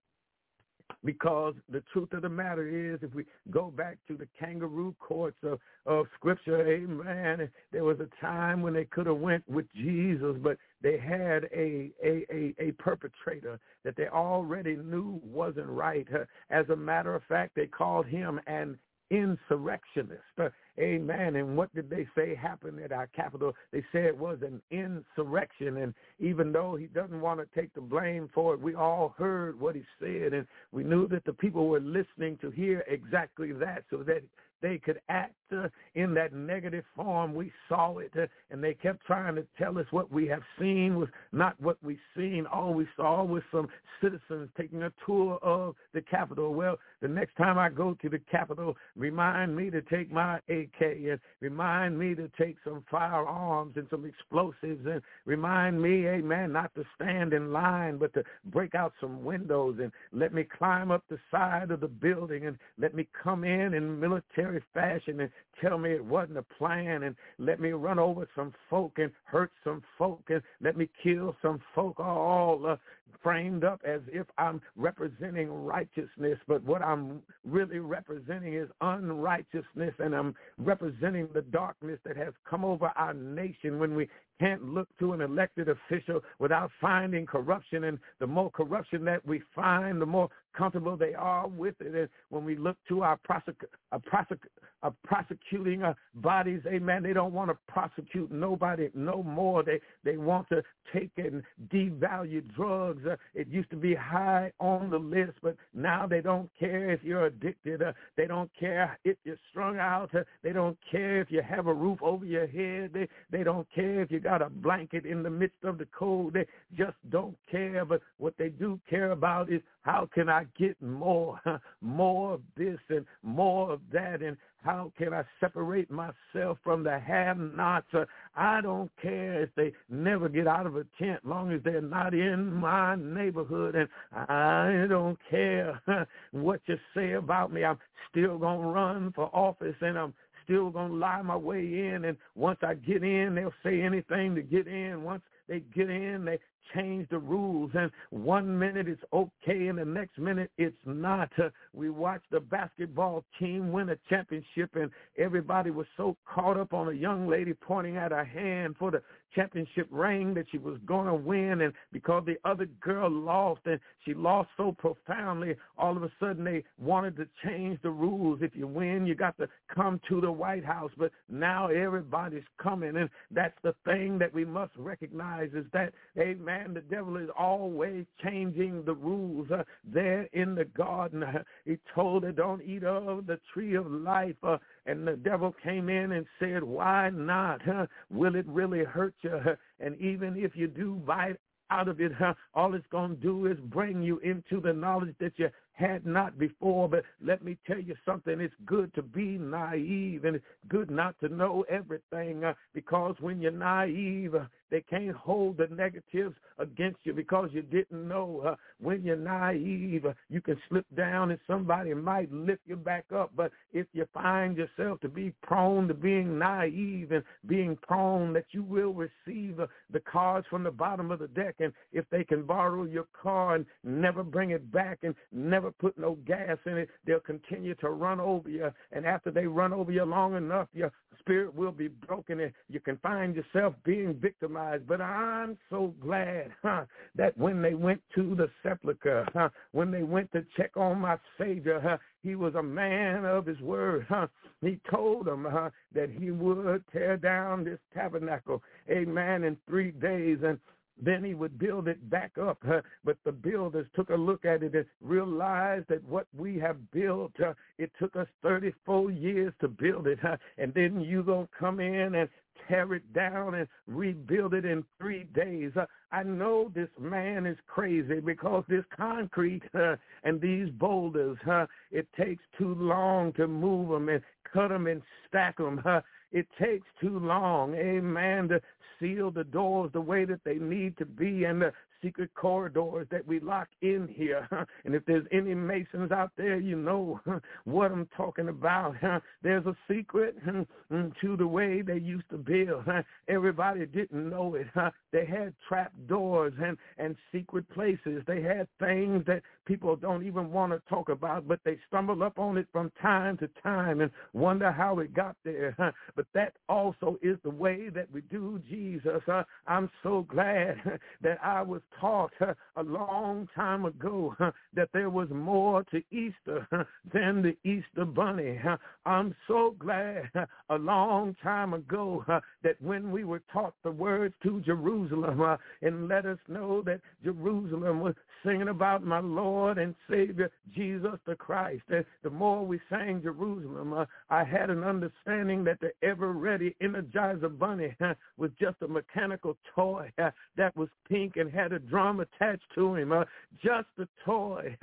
[1.04, 5.38] because the truth of the matter is if we go back to the kangaroo courts
[5.44, 10.36] of, of scripture amen there was a time when they could have went with jesus
[10.42, 16.08] but they had a, a, a, a perpetrator that they already knew wasn't right
[16.50, 18.78] as a matter of fact they called him an
[19.10, 20.22] insurrectionist.
[20.38, 20.50] Uh,
[20.80, 21.36] amen.
[21.36, 23.54] And what did they say happened at our capital?
[23.72, 25.78] They said it was an insurrection.
[25.78, 29.60] And even though he doesn't want to take the blame for it, we all heard
[29.60, 30.34] what he said.
[30.34, 34.24] And we knew that the people were listening to hear exactly that so that
[34.62, 37.34] they could act uh, in that negative form.
[37.34, 40.98] We saw it, uh, and they kept trying to tell us what we have seen
[40.98, 42.46] was not what we seen.
[42.52, 43.68] All we saw was some
[44.02, 46.54] citizens taking a tour of the Capitol.
[46.54, 50.82] Well, the next time I go to the Capitol, remind me to take my AK
[50.82, 56.74] and remind me to take some firearms and some explosives and remind me, amen, not
[56.76, 61.04] to stand in line, but to break out some windows and let me climb up
[61.10, 65.30] the side of the building and let me come in in military fashion and
[65.62, 69.52] tell me it wasn't a plan and let me run over some folk and hurt
[69.64, 72.76] some folk and let me kill some folk all uh,
[73.24, 80.16] framed up as if I'm representing righteousness, but what I'm really representing is unrighteousness and
[80.16, 84.08] I'm representing the darkness that has come over our nation when we
[84.40, 87.86] can't look to an elected official without finding corruption.
[87.86, 92.10] And the more corruption that we find, the more comfortable they are with it.
[92.30, 94.40] When we look to our, prosec- uh, prosec-
[94.84, 99.64] uh, prosecuting uh, bodies, amen, they don't want to prosecute nobody no more.
[99.64, 101.44] They they want to take and
[101.74, 103.06] devalue drugs.
[103.06, 107.04] Uh, it used to be high on the list, but now they don't care if
[107.04, 107.82] you're addicted.
[107.82, 110.14] Uh, they don't care if you're strung out.
[110.14, 112.92] Uh, they don't care if you have a roof over your head.
[112.94, 116.34] They they don't care if you got a blanket in the midst of the cold.
[116.34, 116.46] They
[116.76, 117.86] just don't care.
[117.86, 121.40] But what they do care about is how can I get more,
[121.82, 127.00] more of this and more of that, and how can I separate myself from the
[127.00, 127.88] have-nots?
[128.36, 132.14] I don't care if they never get out of a tent, long as they're not
[132.14, 135.80] in my neighborhood, and I don't care
[136.32, 137.64] what you say about me.
[137.64, 137.80] I'm
[138.12, 142.06] still gonna run for office, and I'm still gonna lie my way in.
[142.06, 145.04] And once I get in, they'll say anything to get in.
[145.04, 146.40] Once they get in, they
[146.74, 151.30] change the rules and one minute it's okay and the next minute it's not.
[151.38, 156.74] Uh, we watched the basketball team win a championship and everybody was so caught up
[156.74, 159.02] on a young lady pointing at her hand for the
[159.34, 163.80] championship ring that she was going to win and because the other girl lost and
[164.06, 168.56] she lost so profoundly all of a sudden they wanted to change the rules if
[168.56, 173.10] you win you got to come to the white house but now everybody's coming and
[173.32, 178.84] that's the thing that we must recognize is that amen the devil is always changing
[178.86, 179.50] the rules.
[179.52, 183.90] Uh, there in the garden, uh, he told her, don't eat of the tree of
[183.90, 184.36] life.
[184.44, 184.58] Uh,
[184.88, 187.62] and the devil came in and said, why not?
[187.62, 187.86] Huh?
[188.10, 189.40] Will it really hurt you?
[189.80, 191.36] And even if you do bite
[191.70, 195.14] out of it, huh, all it's going to do is bring you into the knowledge
[195.20, 196.90] that you had not before.
[196.90, 198.42] But let me tell you something.
[198.42, 203.40] It's good to be naive and it's good not to know everything uh, because when
[203.40, 208.42] you're naive, uh, they can't hold the negatives against you because you didn't know.
[208.46, 213.06] Uh, when you're naive, uh, you can slip down and somebody might lift you back
[213.16, 213.32] up.
[213.36, 218.46] But if you find yourself to be prone to being naive and being prone that
[218.52, 222.24] you will receive uh, the cards from the bottom of the deck, and if they
[222.24, 226.78] can borrow your car and never bring it back and never put no gas in
[226.78, 228.72] it, they'll continue to run over you.
[228.92, 232.80] And after they run over you long enough, your spirit will be broken and you
[232.80, 234.88] can find yourself being victimized.
[234.88, 240.04] But I'm so glad huh, that when they went to the sepulcher, huh, when they
[240.04, 244.06] went to check on my Savior, huh, he was a man of his word.
[244.10, 244.28] Huh?
[244.62, 250.40] He told them huh, that he would tear down this tabernacle, amen, in three days.
[250.44, 250.60] And
[251.02, 252.64] then he would build it back up.
[253.04, 257.34] But the builders took a look at it and realized that what we have built,
[257.40, 260.20] uh, it took us 34 years to build it.
[260.58, 262.30] And then you going to come in and
[262.68, 265.72] tear it down and rebuild it in three days.
[265.76, 271.66] Uh, I know this man is crazy because this concrete uh, and these boulders, uh,
[271.92, 274.22] it takes too long to move them and
[274.52, 275.82] cut them and stack them.
[275.86, 278.62] Uh, it takes too long, amen, to
[279.00, 281.64] seal the doors the way that they need to be and
[282.02, 284.48] secret corridors that we lock in here.
[284.86, 287.20] And if there's any masons out there, you know
[287.66, 288.96] what I'm talking about.
[289.44, 292.86] There's a secret mm, to the way they used to build.
[293.28, 294.68] Everybody didn't know it.
[295.12, 298.24] They had trap doors and, and secret places.
[298.28, 302.40] They had things that people don't even want to talk about, but they stumble up
[302.40, 305.76] on it from time to time and wonder how it got there.
[306.16, 309.22] But that also is the way that we do Jesus.
[309.68, 310.78] I'm so glad
[311.22, 314.36] that I was taught a long time ago
[314.74, 316.68] that there was more to Easter
[317.14, 318.60] than the Easter bunny.
[319.06, 320.30] I'm so glad
[320.70, 322.24] a long time ago
[322.64, 328.02] that when we were taught the words to Jerusalem and let us know that Jerusalem
[328.02, 328.16] was
[328.48, 331.84] singing about my Lord and Savior Jesus the Christ.
[331.90, 337.58] And the more we sang Jerusalem, uh, I had an understanding that the ever-ready Energizer
[337.58, 342.22] Bunny uh, was just a mechanical toy uh, that was pink and had a drum
[342.22, 343.12] attached to him.
[343.12, 343.26] Uh,
[343.62, 344.78] just a toy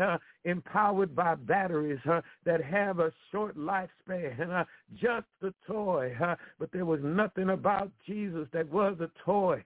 [0.44, 2.00] empowered by batteries
[2.44, 4.66] that have a short lifespan.
[4.94, 6.14] Just a toy.
[6.58, 9.62] But there was nothing about Jesus that was a toy.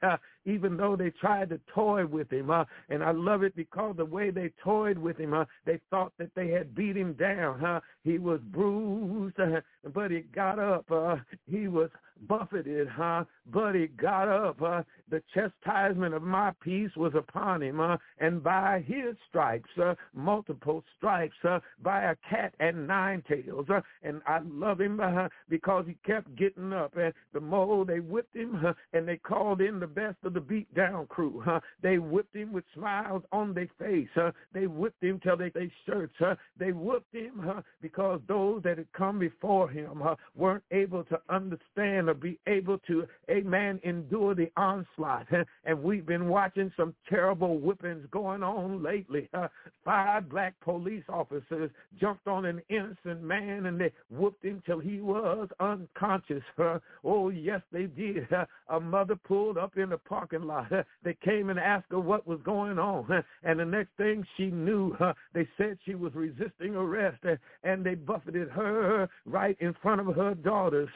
[0.49, 2.51] Even though they tried to toy with him.
[2.51, 6.13] Uh, and I love it because the way they toyed with him, uh, they thought
[6.19, 7.83] that they had beat him down.
[8.03, 9.61] He was bruised, uh,
[9.93, 10.91] but he got up.
[10.91, 11.91] Uh, he was
[12.27, 13.25] buffeted, huh?
[13.53, 14.61] But he got up.
[14.61, 19.95] Uh, the chastisement of my peace was upon him, uh, and by his stripes, uh,
[20.15, 23.67] multiple stripes, uh, by a cat and nine tails.
[23.71, 26.97] Uh, and I love him uh, because he kept getting up.
[26.97, 30.41] And the more they whipped him, uh, and they called in the best of the
[30.41, 31.43] beat down crew.
[31.47, 34.09] Uh, they whipped him with smiles on their face.
[34.17, 36.15] Uh, they whipped him till they, they shirts.
[36.21, 40.03] Uh, they whipped him uh, because those that had come before him
[40.35, 45.27] weren't able to understand to be able to, amen, endure the onslaught.
[45.65, 49.29] And we've been watching some terrible whippings going on lately.
[49.35, 49.49] Uh,
[49.85, 55.01] five black police officers jumped on an innocent man and they whooped him till he
[55.01, 56.43] was unconscious.
[56.59, 58.33] Uh, oh, yes, they did.
[58.33, 60.73] Uh, a mother pulled up in the parking lot.
[61.03, 63.23] They came and asked her what was going on.
[63.43, 64.97] And the next thing she knew,
[65.35, 67.23] they said she was resisting arrest
[67.63, 70.89] and they buffeted her right in front of her daughters.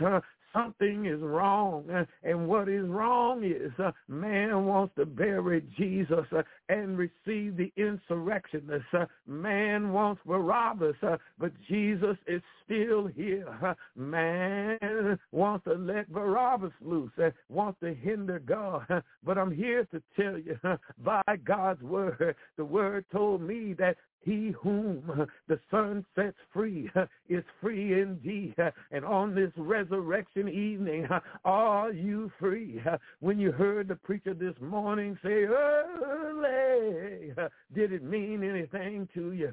[0.54, 1.84] Uh, something is wrong.
[2.22, 7.72] And what is wrong is uh, man wants to bury Jesus uh, and receive the
[7.76, 8.86] insurrectionists.
[8.92, 13.46] Uh, man wants Barabbas, uh, but Jesus is still here.
[13.62, 18.86] Uh, man wants to let Barabbas loose, uh, wants to hinder God.
[18.88, 23.74] Uh, but I'm here to tell you, uh, by God's word, the word told me
[23.78, 26.90] that he whom the Son sets free
[27.28, 28.54] is free indeed.
[28.90, 31.08] And on this resurrection evening,
[31.44, 32.80] are you free?
[33.20, 37.32] When you heard the preacher this morning say, early,
[37.74, 39.52] did it mean anything to you?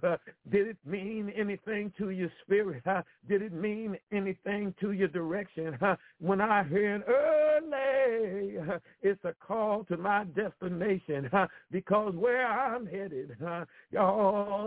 [0.52, 2.84] Did it mean anything to your spirit?
[3.28, 5.78] Did it mean anything to your direction?
[6.20, 8.58] When I heard early,
[9.02, 11.30] it's a call to my destination
[11.72, 13.36] because where I'm headed,
[13.92, 14.59] y'all,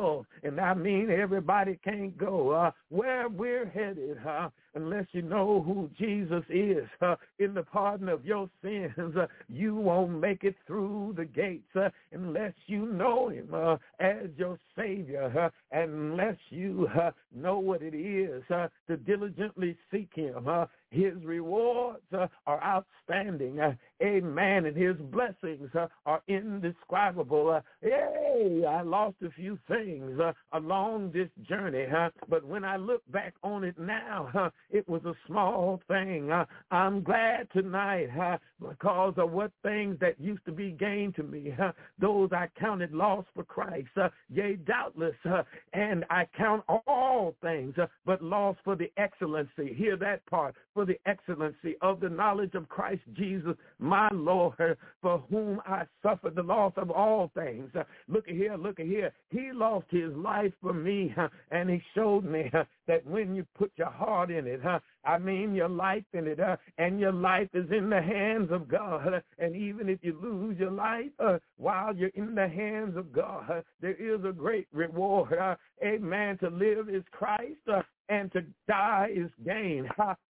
[0.43, 5.91] and I mean everybody can't go uh, where we're headed uh, unless you know who
[5.99, 9.16] Jesus is uh, in the pardon of your sins.
[9.16, 14.29] Uh, you won't make it through the gates uh, unless you know him uh, as
[14.37, 20.47] your Savior, uh, unless you uh, know what it is to diligently seek him.
[20.93, 23.61] His rewards uh, are outstanding.
[23.61, 24.66] Uh, amen.
[24.66, 27.62] And his blessings uh, are indescribable.
[27.81, 30.20] Hey, I lost a few things
[30.53, 31.87] along this journey,
[32.29, 36.31] but when I look back on it now, it was a small thing.
[36.31, 41.23] Uh, I'm glad tonight huh, because of what things that used to be gain to
[41.23, 43.89] me, huh, those I counted lost for Christ.
[43.97, 45.43] Uh, yea, doubtless, uh,
[45.75, 49.75] and I count all things, uh, but lost for the excellency.
[49.75, 50.55] Hear that part.
[50.75, 56.35] For the excellency of the knowledge of Christ Jesus, my Lord, for whom I suffered
[56.35, 57.70] the loss of all things.
[58.09, 59.12] Look at here, look at here.
[59.29, 61.14] He lost his life for me,
[61.51, 62.51] and he showed me
[62.87, 64.62] that when you put your heart in it,
[65.05, 66.39] I mean your life in it,
[66.79, 69.23] and your life is in the hands of God.
[69.39, 73.65] And even if you lose your life uh, while you're in the hands of God,
[73.81, 75.39] there is a great reward.
[75.85, 76.39] Amen.
[76.39, 79.89] To live is Christ, uh, and to die is gain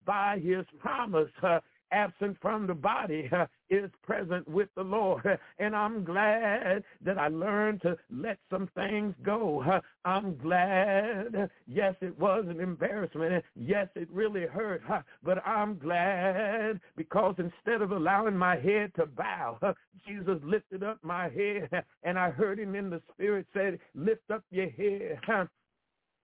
[0.06, 1.60] by his promise, uh,
[1.96, 3.30] absent from the body,
[3.70, 5.24] is present with the Lord.
[5.58, 9.64] And I'm glad that I learned to let some things go.
[10.06, 11.50] I'm glad.
[11.66, 13.44] Yes, it was an embarrassment.
[13.56, 14.84] Yes, it really hurt.
[15.24, 19.58] But I'm glad because instead of allowing my head to bow,
[20.06, 24.44] Jesus lifted up my head and I heard him in the spirit say, lift up
[24.52, 25.20] your head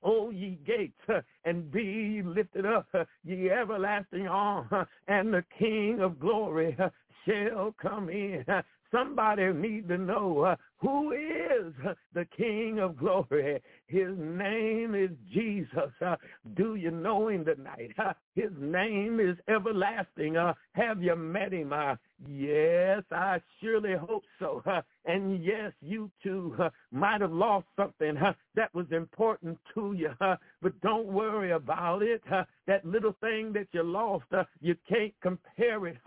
[0.04, 1.02] O ye gates,
[1.46, 2.88] and be lifted up,
[3.24, 4.70] ye everlasting arm,
[5.08, 6.76] and the King of glory
[7.26, 8.46] shall come in.
[8.92, 11.74] Somebody need to know uh, who is
[12.14, 13.62] the King of glory.
[13.92, 15.92] His name is Jesus.
[16.02, 16.16] Uh,
[16.56, 17.92] do you know him tonight?
[18.00, 20.38] Uh, his name is everlasting.
[20.38, 21.74] Uh, have you met him?
[21.74, 24.64] Uh, yes, I surely hope so.
[24.66, 26.56] Uh, and yes, you too
[26.92, 28.16] might have lost something
[28.56, 30.12] that was important to you.
[30.62, 32.24] but don't worry about it.
[32.68, 34.24] that little thing that you lost,
[34.62, 35.98] you can't compare it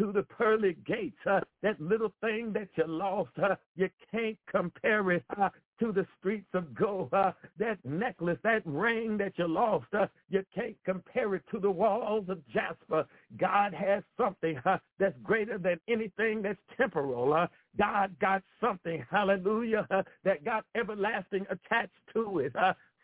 [0.00, 1.18] to the pearly gates.
[1.30, 6.06] Uh, that little thing that you lost, uh, you can't compare it uh, to the
[6.18, 7.12] streets of gold.
[7.12, 11.70] Uh, that necklace, that ring that you lost, uh, you can't compare it to the
[11.70, 13.06] walls of Jasper.
[13.38, 17.46] God has something uh, that's greater than anything that's temporal.
[17.78, 19.86] God got something, hallelujah,
[20.24, 22.54] that got everlasting attached to it.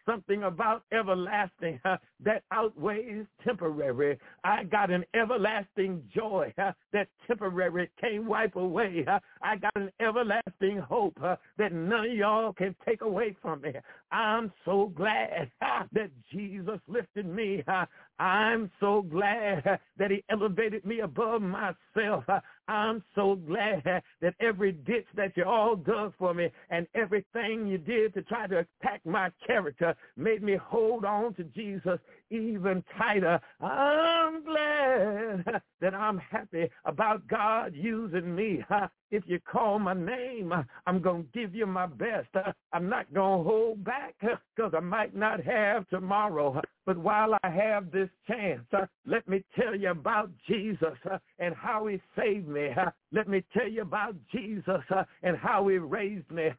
[0.07, 1.81] Something about everlasting
[2.25, 4.19] that outweighs temporary.
[4.45, 9.05] I got an everlasting joy that temporary can't wipe away.
[9.43, 13.73] I got an everlasting hope that none of y'all can take away from me.
[14.13, 17.63] I'm so glad uh, that Jesus lifted me.
[17.67, 17.87] Uh,
[18.19, 22.25] I'm so glad that he elevated me above myself.
[22.69, 27.79] I'm so glad that every ditch that you all dug for me and everything you
[27.79, 31.99] did to try to attack my character made me hold on to Jesus
[32.31, 33.41] even tighter.
[33.61, 34.76] I'm glad
[35.81, 38.65] that I'm happy about God using me.
[39.13, 40.53] If you call my name,
[40.87, 42.27] I'm going to give you my best.
[42.73, 46.61] I'm not going to hold back because I might not have tomorrow.
[46.87, 48.65] But while I have this chance,
[49.07, 50.99] let me tell you about Jesus
[51.39, 52.71] and how he saved me.
[53.17, 54.83] Let me tell you about Jesus
[55.23, 56.51] and how he raised me.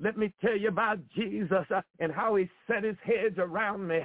[0.00, 1.66] Let me tell you about Jesus
[1.98, 3.98] and how he set his hedge around me.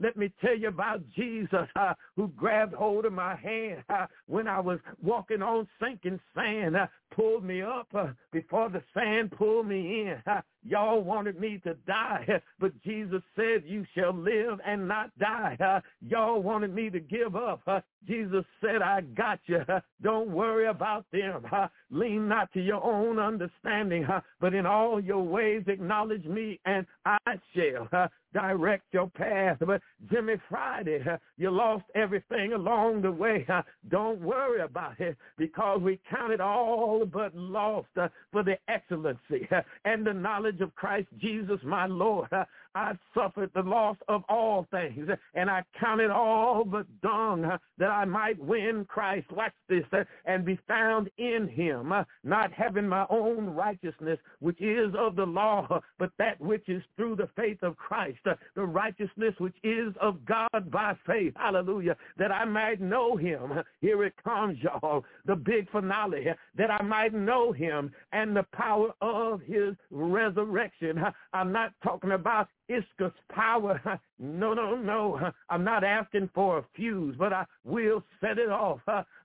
[0.00, 1.68] Let me tell you about Jesus
[2.16, 3.84] who grabbed hold of my hand
[4.26, 6.76] when I was walking on sinking sand
[7.14, 10.22] pulled me up uh, before the sand pulled me in.
[10.26, 12.26] Uh, y'all wanted me to die,
[12.58, 15.56] but Jesus said, you shall live and not die.
[15.62, 17.60] Uh, y'all wanted me to give up.
[17.66, 19.60] Uh, Jesus said, I got you.
[19.68, 21.44] Uh, don't worry about them.
[21.52, 24.20] Uh, lean not to your own understanding, huh?
[24.40, 27.18] but in all your ways acknowledge me and I
[27.54, 27.88] shall
[28.32, 29.58] direct your path.
[29.60, 31.04] But Jimmy Friday,
[31.38, 33.46] you lost everything along the way.
[33.88, 39.48] Don't worry about it because we counted all but lost uh, for the excellency
[39.84, 42.28] and the knowledge of Christ Jesus my Lord.
[42.74, 47.42] I suffered the loss of all things, and I counted all but dung
[47.78, 49.30] that I might win Christ.
[49.32, 49.84] Watch this,
[50.24, 51.92] and be found in him,
[52.24, 57.16] not having my own righteousness, which is of the law, but that which is through
[57.16, 61.34] the faith of Christ, the righteousness which is of God by faith.
[61.36, 61.96] Hallelujah.
[62.18, 63.52] That I might know him.
[63.80, 65.04] Here it comes, y'all.
[65.26, 66.26] The big finale.
[66.56, 71.02] That I might know him and the power of his resurrection.
[71.32, 73.80] I'm not talking about Ischus power.
[74.24, 75.32] No, no, no.
[75.50, 78.78] I'm not asking for a fuse, but I will set it off.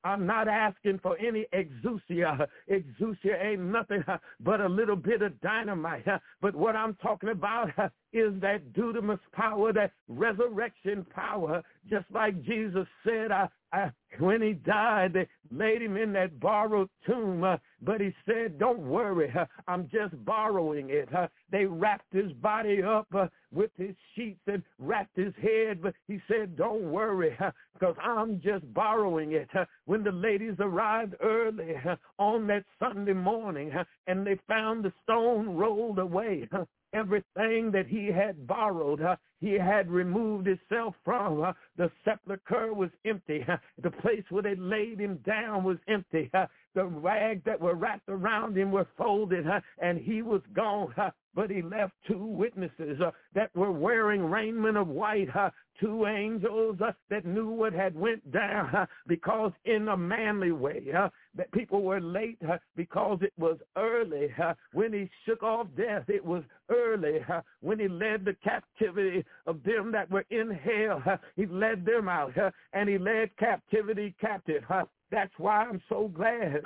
[0.04, 2.48] I'm not asking for any exousia.
[2.68, 4.04] Exousia ain't nothing
[4.40, 6.08] but a little bit of dynamite.
[6.42, 7.70] But what I'm talking about
[8.12, 11.62] is that dunamis power, that resurrection power.
[11.88, 16.90] Just like Jesus said, I, I, when he died, they laid him in that borrowed
[17.06, 17.44] tomb.
[17.44, 21.14] Uh, but he said, don't worry, uh, I'm just borrowing it.
[21.14, 25.82] Uh, they wrapped his body up uh, with his sheets and wrapped his head.
[25.82, 27.38] But he said, don't worry,
[27.74, 29.50] because I'm just borrowing it.
[29.86, 31.76] When the ladies arrived early
[32.18, 33.72] on that Sunday morning
[34.08, 36.48] and they found the stone rolled away,
[36.98, 41.44] everything that he had borrowed, uh, he had removed himself from.
[41.44, 43.46] Uh, the sepulcher was empty.
[43.48, 46.30] Uh, the place where they laid him down was empty.
[46.76, 50.94] The rags that were wrapped around him were folded, uh, and he was gone.
[50.98, 56.08] Uh, but he left two witnesses uh, that were wearing raiment of white, uh, two
[56.08, 61.52] angels uh, that knew what had went down because in a manly way uh, that
[61.52, 62.42] people were late
[62.76, 64.34] because it was early
[64.74, 67.20] when he shook off death it was early
[67.62, 71.04] when he led the captivity of them that were in hell
[71.36, 72.34] he led them out
[72.74, 74.64] and he led captivity captive
[75.12, 76.62] that's why i'm so glad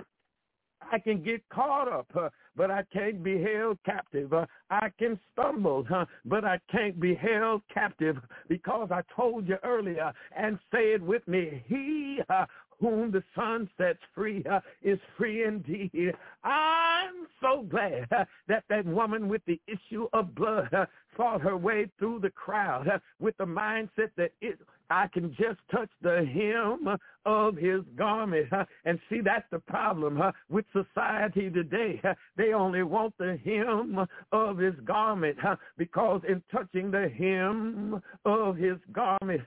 [0.91, 4.33] I can get caught up, uh, but I can't be held captive.
[4.33, 8.17] Uh, I can stumble, uh, but I can't be held captive
[8.47, 11.63] because I told you earlier and say it with me.
[11.67, 12.45] He uh,
[12.81, 16.13] whom the Son sets free uh, is free indeed.
[16.43, 21.55] I'm so glad uh, that that woman with the issue of blood uh, fought her
[21.55, 24.57] way through the crowd uh, with the mindset that it,
[24.89, 28.51] I can just touch the hem of his garment.
[28.51, 32.01] Uh, and see, that's the problem uh, with society today.
[32.35, 35.37] They only want the hem of his garment
[35.77, 39.41] because in touching the hem of his garment,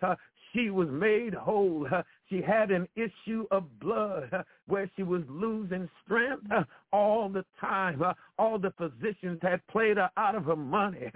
[0.55, 1.87] she was made whole.
[2.31, 4.31] She had an issue of blood
[4.67, 6.47] where she was losing strength
[6.93, 8.03] all the time.
[8.39, 11.11] All the physicians had played her out of her money.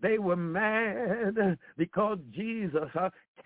[0.00, 2.90] They were mad because Jesus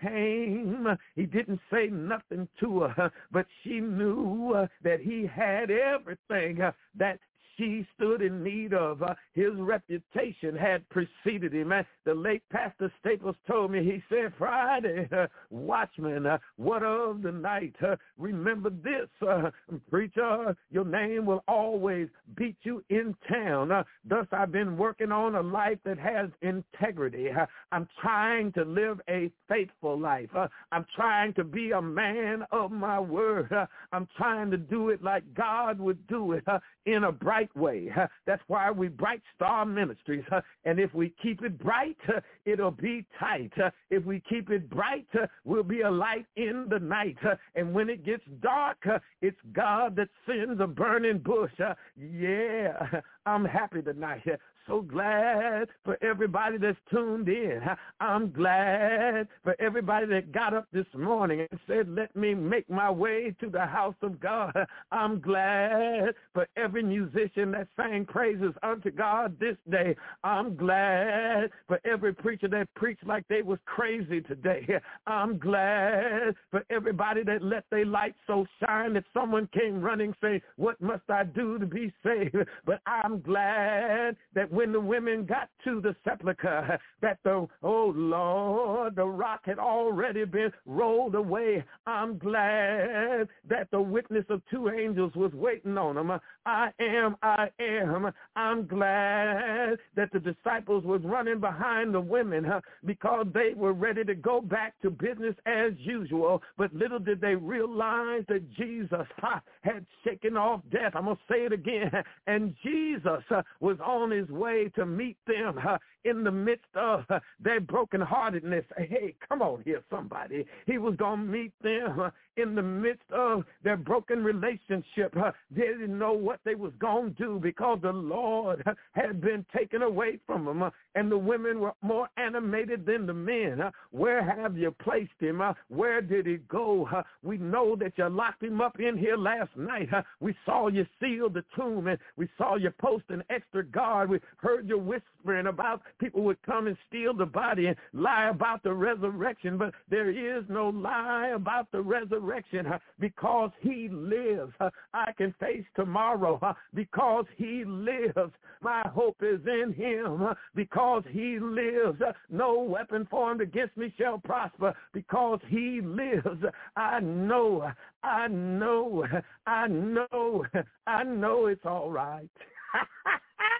[0.01, 0.87] came.
[1.15, 6.59] He didn't say nothing to her, but she knew that he had everything
[6.95, 7.19] that
[7.57, 9.01] she stood in need of.
[9.01, 11.71] Uh, his reputation had preceded him.
[11.71, 17.21] Uh, the late Pastor Staples told me, he said, Friday, uh, watchman, uh, what of
[17.21, 17.75] the night?
[17.85, 19.49] Uh, remember this, uh,
[19.89, 23.71] preacher, your name will always beat you in town.
[23.71, 27.29] Uh, thus, I've been working on a life that has integrity.
[27.71, 30.29] I'm trying to live a faithful life.
[30.71, 33.51] I'm trying to be a man of my word.
[33.91, 36.43] I'm trying to do it like God would do it
[36.85, 37.89] in a bright way.
[38.25, 40.23] That's why we Bright Star Ministries.
[40.65, 41.97] And if we keep it bright,
[42.45, 43.51] it'll be tight.
[43.89, 45.07] If we keep it bright,
[45.43, 47.17] we'll be a light in the night.
[47.55, 48.77] And when it gets dark,
[49.21, 51.51] it's God that sends a burning bush.
[51.95, 54.23] Yeah, I'm happy tonight.
[54.67, 57.61] So glad for everybody that's tuned in.
[58.01, 62.91] I'm glad for everybody that got up this morning and said, let me make my
[62.91, 64.53] way to the house of God.
[64.91, 69.95] I'm glad for every musician that sang praises unto God this day.
[70.25, 74.67] I'm glad for every preacher that preached like they was crazy today.
[75.05, 80.41] I'm glad for everybody that let their light so shine that someone came running saying,
[80.57, 82.35] what must I do to be saved?
[82.65, 88.95] But I'm glad that when the women got to the sepulchre that the, oh Lord,
[88.95, 91.63] the rock had already been rolled away.
[91.85, 96.19] I'm glad that the witness of two angels was waiting on them.
[96.47, 98.11] I am, I am.
[98.35, 104.03] I'm glad that the disciples was running behind the women huh, because they were ready
[104.05, 106.41] to go back to business as usual.
[106.57, 110.93] But little did they realize that Jesus huh, had shaken off death.
[110.95, 111.91] I'm going to say it again.
[112.27, 115.59] And Jesus uh, was on his way way to meet them
[116.05, 117.03] in the midst of
[117.39, 118.63] their brokenheartedness.
[118.77, 120.45] Hey, come on here, somebody.
[120.65, 125.13] He was going to meet them in the midst of their broken relationship.
[125.51, 129.81] They didn't know what they was going to do because the Lord had been taken
[129.81, 130.69] away from them.
[130.95, 133.61] And the women were more animated than the men.
[133.91, 135.41] Where have you placed him?
[135.67, 136.87] Where did he go?
[137.21, 139.89] We know that you locked him up in here last night.
[140.19, 144.09] We saw you seal the tomb and we saw you post an extra guard.
[144.09, 148.63] We heard you whispering about people would come and steal the body and lie about
[148.63, 152.65] the resurrection, but there is no lie about the resurrection
[152.99, 154.53] because he lives.
[154.93, 156.39] I can face tomorrow
[156.73, 158.33] because he lives.
[158.61, 162.01] My hope is in him because he lives.
[162.29, 166.43] No weapon formed against me shall prosper because he lives.
[166.75, 167.71] I know,
[168.03, 169.05] I know,
[169.45, 170.45] I know,
[170.85, 172.29] I know it's all right.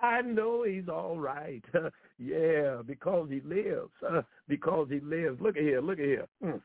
[0.00, 1.62] I know he's all right.
[2.18, 3.90] yeah, because he lives.
[4.08, 5.40] Uh, because he lives.
[5.40, 5.80] Look at here.
[5.80, 6.26] Look at here.
[6.44, 6.60] Mm.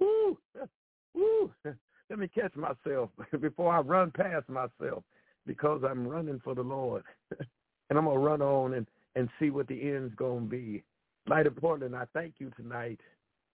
[0.00, 0.38] Woo.
[1.14, 1.50] Woo.
[2.10, 5.02] Let me catch myself before I run past myself
[5.46, 7.04] because I'm running for the Lord.
[7.88, 10.82] and I'm going to run on and, and see what the end's going to be.
[11.28, 13.00] Light of Portland, I thank you tonight.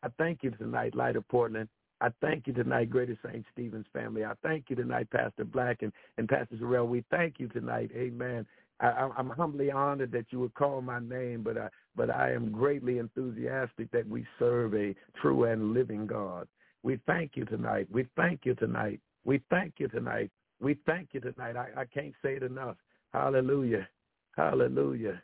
[0.02, 1.68] I thank you tonight, Light of Portland.
[2.00, 3.44] I thank you tonight, Greater St.
[3.52, 4.24] Stephen's family.
[4.24, 6.86] I thank you tonight, Pastor Black and, and Pastor Zarrell.
[6.86, 7.90] We thank you tonight.
[7.94, 8.46] Amen.
[8.80, 12.52] I, I'm humbly honored that you would call my name, but I, but I am
[12.52, 16.46] greatly enthusiastic that we serve a true and living God.
[16.82, 17.88] We thank you tonight.
[17.90, 19.00] We thank you tonight.
[19.24, 20.30] We thank you tonight.
[20.60, 21.56] We thank you tonight.
[21.56, 22.76] I, I can't say it enough.
[23.12, 23.88] Hallelujah.
[24.36, 25.20] Hallelujah.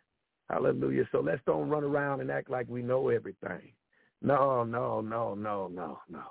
[0.51, 1.05] Hallelujah.
[1.13, 3.73] So let's don't run around and act like we know everything.
[4.21, 6.23] No, no, no, no, no, no.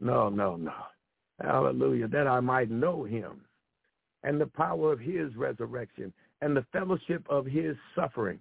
[0.00, 0.72] No, no, no.
[1.40, 2.08] Hallelujah.
[2.08, 3.42] That I might know him
[4.24, 6.12] and the power of his resurrection
[6.44, 8.38] and the fellowship of his suffering,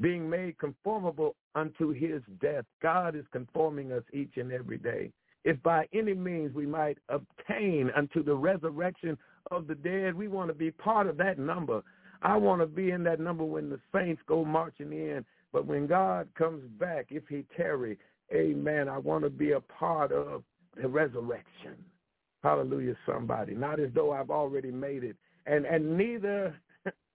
[0.00, 2.64] being made conformable unto his death.
[2.80, 5.12] God is conforming us each and every day.
[5.44, 9.18] If by any means we might obtain unto the resurrection
[9.50, 11.82] of the dead, we want to be part of that number.
[12.22, 15.22] I want to be in that number when the saints go marching in.
[15.52, 17.98] But when God comes back, if he tarry,
[18.32, 20.42] amen, I want to be a part of
[20.80, 21.74] the resurrection.
[22.42, 23.54] Hallelujah, somebody.
[23.54, 25.16] Not as though I've already made it.
[25.44, 26.54] And and neither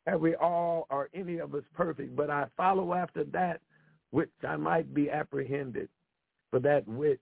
[0.08, 3.60] and we all are any of us perfect, but I follow after that
[4.12, 5.90] which I might be apprehended
[6.50, 7.20] for that which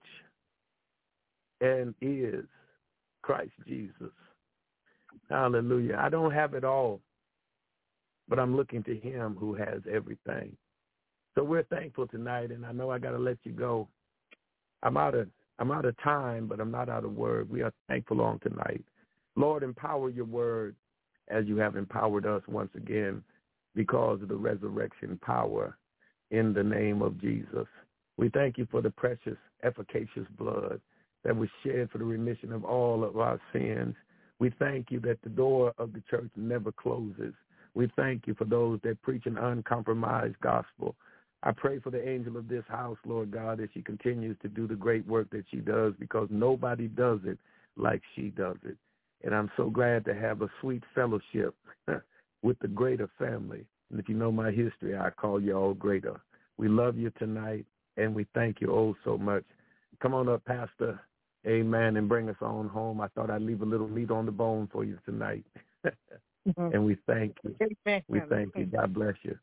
[1.62, 2.46] and is
[3.24, 4.12] Christ Jesus.
[5.30, 5.98] Hallelujah.
[6.00, 7.02] I don't have it all,
[8.30, 10.56] but I'm looking to him who has everything.
[11.34, 13.88] So we're thankful tonight, and I know I got to let you go.
[14.84, 15.28] I'm out of
[15.58, 17.50] I'm out of time, but I'm not out of word.
[17.50, 18.84] We are thankful on tonight.
[19.38, 20.76] Lord, empower your word
[21.30, 23.24] as you have empowered us once again
[23.76, 25.78] because of the resurrection power
[26.32, 27.68] in the name of Jesus.
[28.18, 30.80] We thank you for the precious, efficacious blood
[31.24, 33.96] that was shed for the remission of all of our sins.
[34.40, 37.34] We thank you that the door of the church never closes.
[37.74, 40.96] We thank you for those that preach an uncompromised gospel.
[41.44, 44.68] I pray for the angel of this house, Lord God, as she continues to do
[44.68, 47.38] the great work that she does because nobody does it
[47.76, 48.78] like she does it.
[49.26, 51.56] And I'm so glad to have a sweet fellowship
[52.44, 53.66] with the greater family.
[53.90, 56.22] And if you know my history, I call you all greater.
[56.58, 57.66] We love you tonight,
[57.98, 59.44] and we thank you all so much.
[60.00, 61.00] Come on up, Pastor.
[61.48, 61.98] Amen.
[61.98, 63.02] And bring us on home.
[63.02, 65.44] I thought I'd leave a little meat on the bone for you tonight.
[65.86, 66.70] mm-hmm.
[66.74, 67.56] And we thank you.
[67.88, 68.04] Amen.
[68.08, 68.66] We thank you.
[68.66, 69.38] God bless you.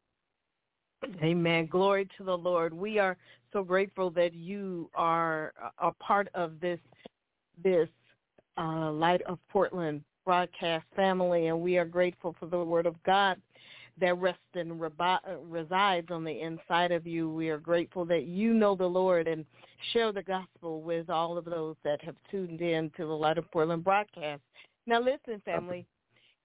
[1.20, 1.66] Amen.
[1.66, 2.72] Glory to the Lord.
[2.72, 3.16] We are
[3.52, 6.78] so grateful that you are a part of this
[7.62, 7.88] this
[8.58, 13.40] uh, Light of Portland broadcast family, and we are grateful for the Word of God
[14.00, 17.30] that rests and resides on the inside of you.
[17.30, 19.44] We are grateful that you know the Lord and
[19.92, 23.50] share the gospel with all of those that have tuned in to the Light of
[23.50, 24.40] Portland broadcast.
[24.86, 25.86] Now listen, family,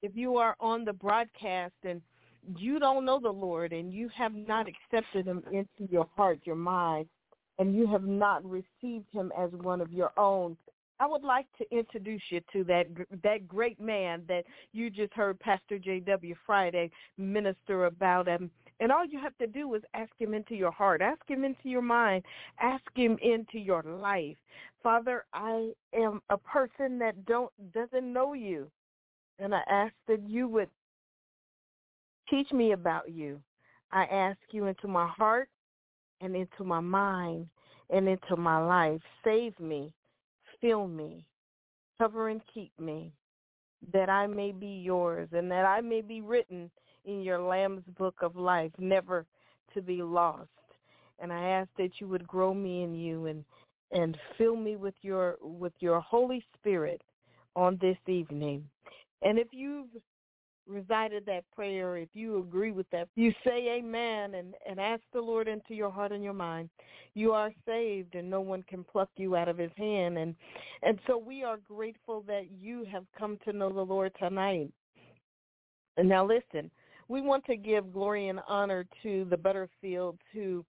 [0.01, 2.01] if you are on the broadcast and
[2.58, 6.55] you don't know the Lord and you have not accepted him into your heart, your
[6.55, 7.08] mind,
[7.60, 10.55] and you have not received him as one of your own,
[11.00, 12.88] I would like to introduce you to that
[13.24, 16.36] that great man that you just heard Pastor J.W.
[16.45, 18.28] Friday minister about.
[18.28, 21.70] And all you have to do is ask him into your heart, ask him into
[21.70, 22.24] your mind,
[22.60, 24.38] ask him into your life.
[24.82, 28.70] Father, I am a person that don't doesn't know you.
[29.39, 30.70] And I ask that you would
[32.30, 33.39] teach me about you.
[33.91, 35.50] I ask you into my heart
[36.22, 37.48] and into my mind
[37.91, 39.02] and into my life.
[39.24, 39.93] Save me
[40.62, 41.26] Fill me,
[41.97, 43.14] cover and keep me,
[43.93, 46.70] that I may be yours and that I may be written
[47.05, 49.26] in your Lamb's book of life, never
[49.74, 50.49] to be lost.
[51.20, 53.43] And I ask that you would grow me in you and
[53.91, 57.01] and fill me with your with your Holy Spirit
[57.55, 58.68] on this evening.
[59.22, 59.88] And if you've
[60.68, 65.22] recited that prayer, if you agree with that, you say amen and, and ask the
[65.22, 66.70] Lord into your heart and your mind.
[67.13, 70.18] You are saved and no one can pluck you out of his hand.
[70.18, 70.36] And
[70.84, 74.72] and so we are grateful that you have come to know the Lord tonight.
[75.97, 76.70] And now listen,
[77.07, 80.63] we want to give glory and honor to the Butterfields who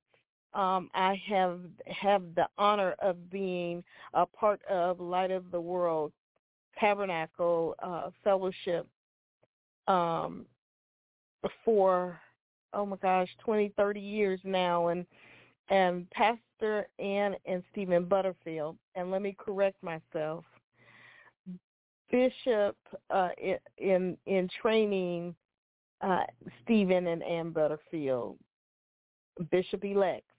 [0.55, 3.85] um, I have have the honor of being
[4.15, 6.13] a part of Light of the World
[6.79, 8.87] Tabernacle uh, Fellowship
[9.89, 10.47] um,
[11.65, 12.21] for
[12.75, 15.05] oh my gosh, twenty, thirty years now, and
[15.71, 18.77] and Pastor Ann and Stephen Butterfield.
[18.95, 20.45] And let me correct myself.
[22.11, 22.77] Bishop
[23.11, 23.31] uh,
[23.79, 25.35] in in training,
[26.01, 26.25] uh,
[26.63, 28.39] Stephen and Ann Butterfield,
[29.51, 30.33] Bishop elects,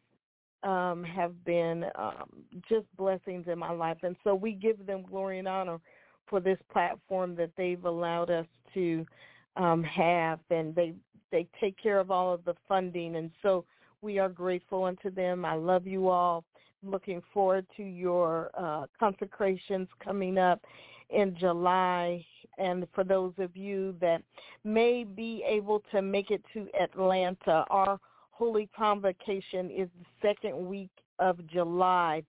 [0.63, 2.29] um, have been um,
[2.67, 5.79] just blessings in my life, and so we give them glory and honor
[6.27, 9.05] for this platform that they've allowed us to
[9.59, 10.93] um, have, and they
[11.31, 13.65] they take care of all of the funding, and so
[14.01, 15.45] we are grateful unto them.
[15.45, 16.43] I love you all.
[16.81, 20.61] Looking forward to your uh, consecrations coming up
[21.09, 22.25] in July.
[22.57, 24.23] And for those of you that
[24.63, 27.99] may be able to make it to Atlanta, our
[28.31, 32.23] Holy Convocation is the second week of July.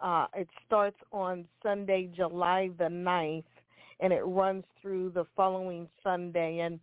[0.00, 3.44] Uh, it starts on Sunday, July the 9th
[4.02, 6.58] and it runs through the following Sunday.
[6.58, 6.80] And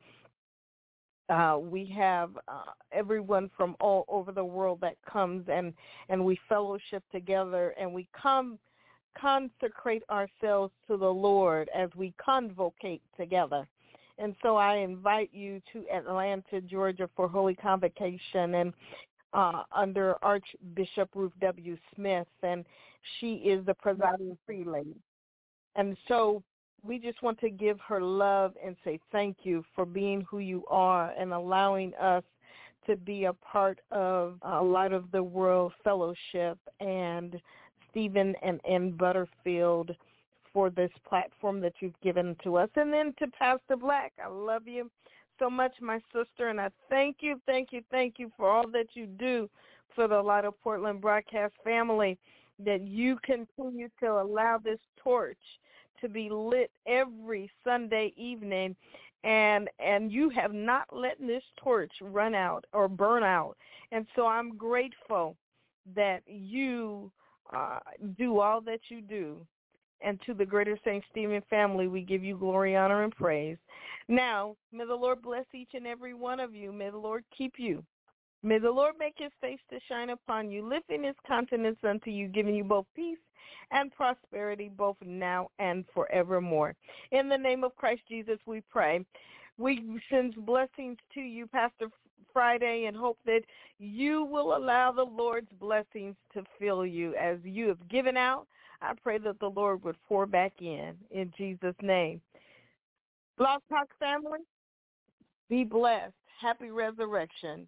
[1.29, 5.73] uh, we have uh, everyone from all over the world that comes and,
[6.07, 8.57] and we fellowship together and we come
[9.19, 13.67] consecrate ourselves to the Lord as we convocate together.
[14.17, 18.73] And so I invite you to Atlanta, Georgia for Holy Convocation and
[19.33, 21.77] uh, under Archbishop Ruth W.
[21.95, 22.65] Smith, and
[23.19, 24.97] she is the presiding prelate.
[25.75, 26.43] And so
[26.83, 30.63] we just want to give her love and say thank you for being who you
[30.67, 32.23] are and allowing us
[32.87, 37.39] to be a part of a Light of the World Fellowship and
[37.89, 39.95] Stephen and Ann Butterfield
[40.53, 42.69] for this platform that you've given to us.
[42.75, 44.89] And then to Pastor Black, I love you
[45.37, 48.87] so much, my sister, and I thank you, thank you, thank you for all that
[48.93, 49.49] you do
[49.95, 52.17] for the Light of Portland broadcast family,
[52.63, 55.37] that you continue to allow this torch
[56.01, 58.75] to be lit every Sunday evening
[59.23, 63.55] and and you have not let this torch run out or burn out.
[63.91, 65.35] And so I'm grateful
[65.95, 67.11] that you
[67.53, 67.79] uh,
[68.17, 69.45] do all that you do.
[70.01, 71.03] And to the Greater St.
[71.11, 73.57] Stephen family, we give you glory, honor, and praise.
[74.07, 76.71] Now, may the Lord bless each and every one of you.
[76.71, 77.83] May the Lord keep you.
[78.41, 82.27] May the Lord make his face to shine upon you, lifting his countenance unto you,
[82.27, 83.17] giving you both peace
[83.71, 86.75] and prosperity both now and forevermore.
[87.11, 89.05] In the name of Christ Jesus, we pray.
[89.57, 91.89] We send blessings to you, Pastor
[92.31, 93.41] Friday, and hope that
[93.77, 98.47] you will allow the Lord's blessings to fill you as you have given out.
[98.81, 102.21] I pray that the Lord would pour back in, in Jesus' name.
[103.37, 104.39] Blog Talk family,
[105.49, 106.13] be blessed.
[106.39, 107.67] Happy resurrection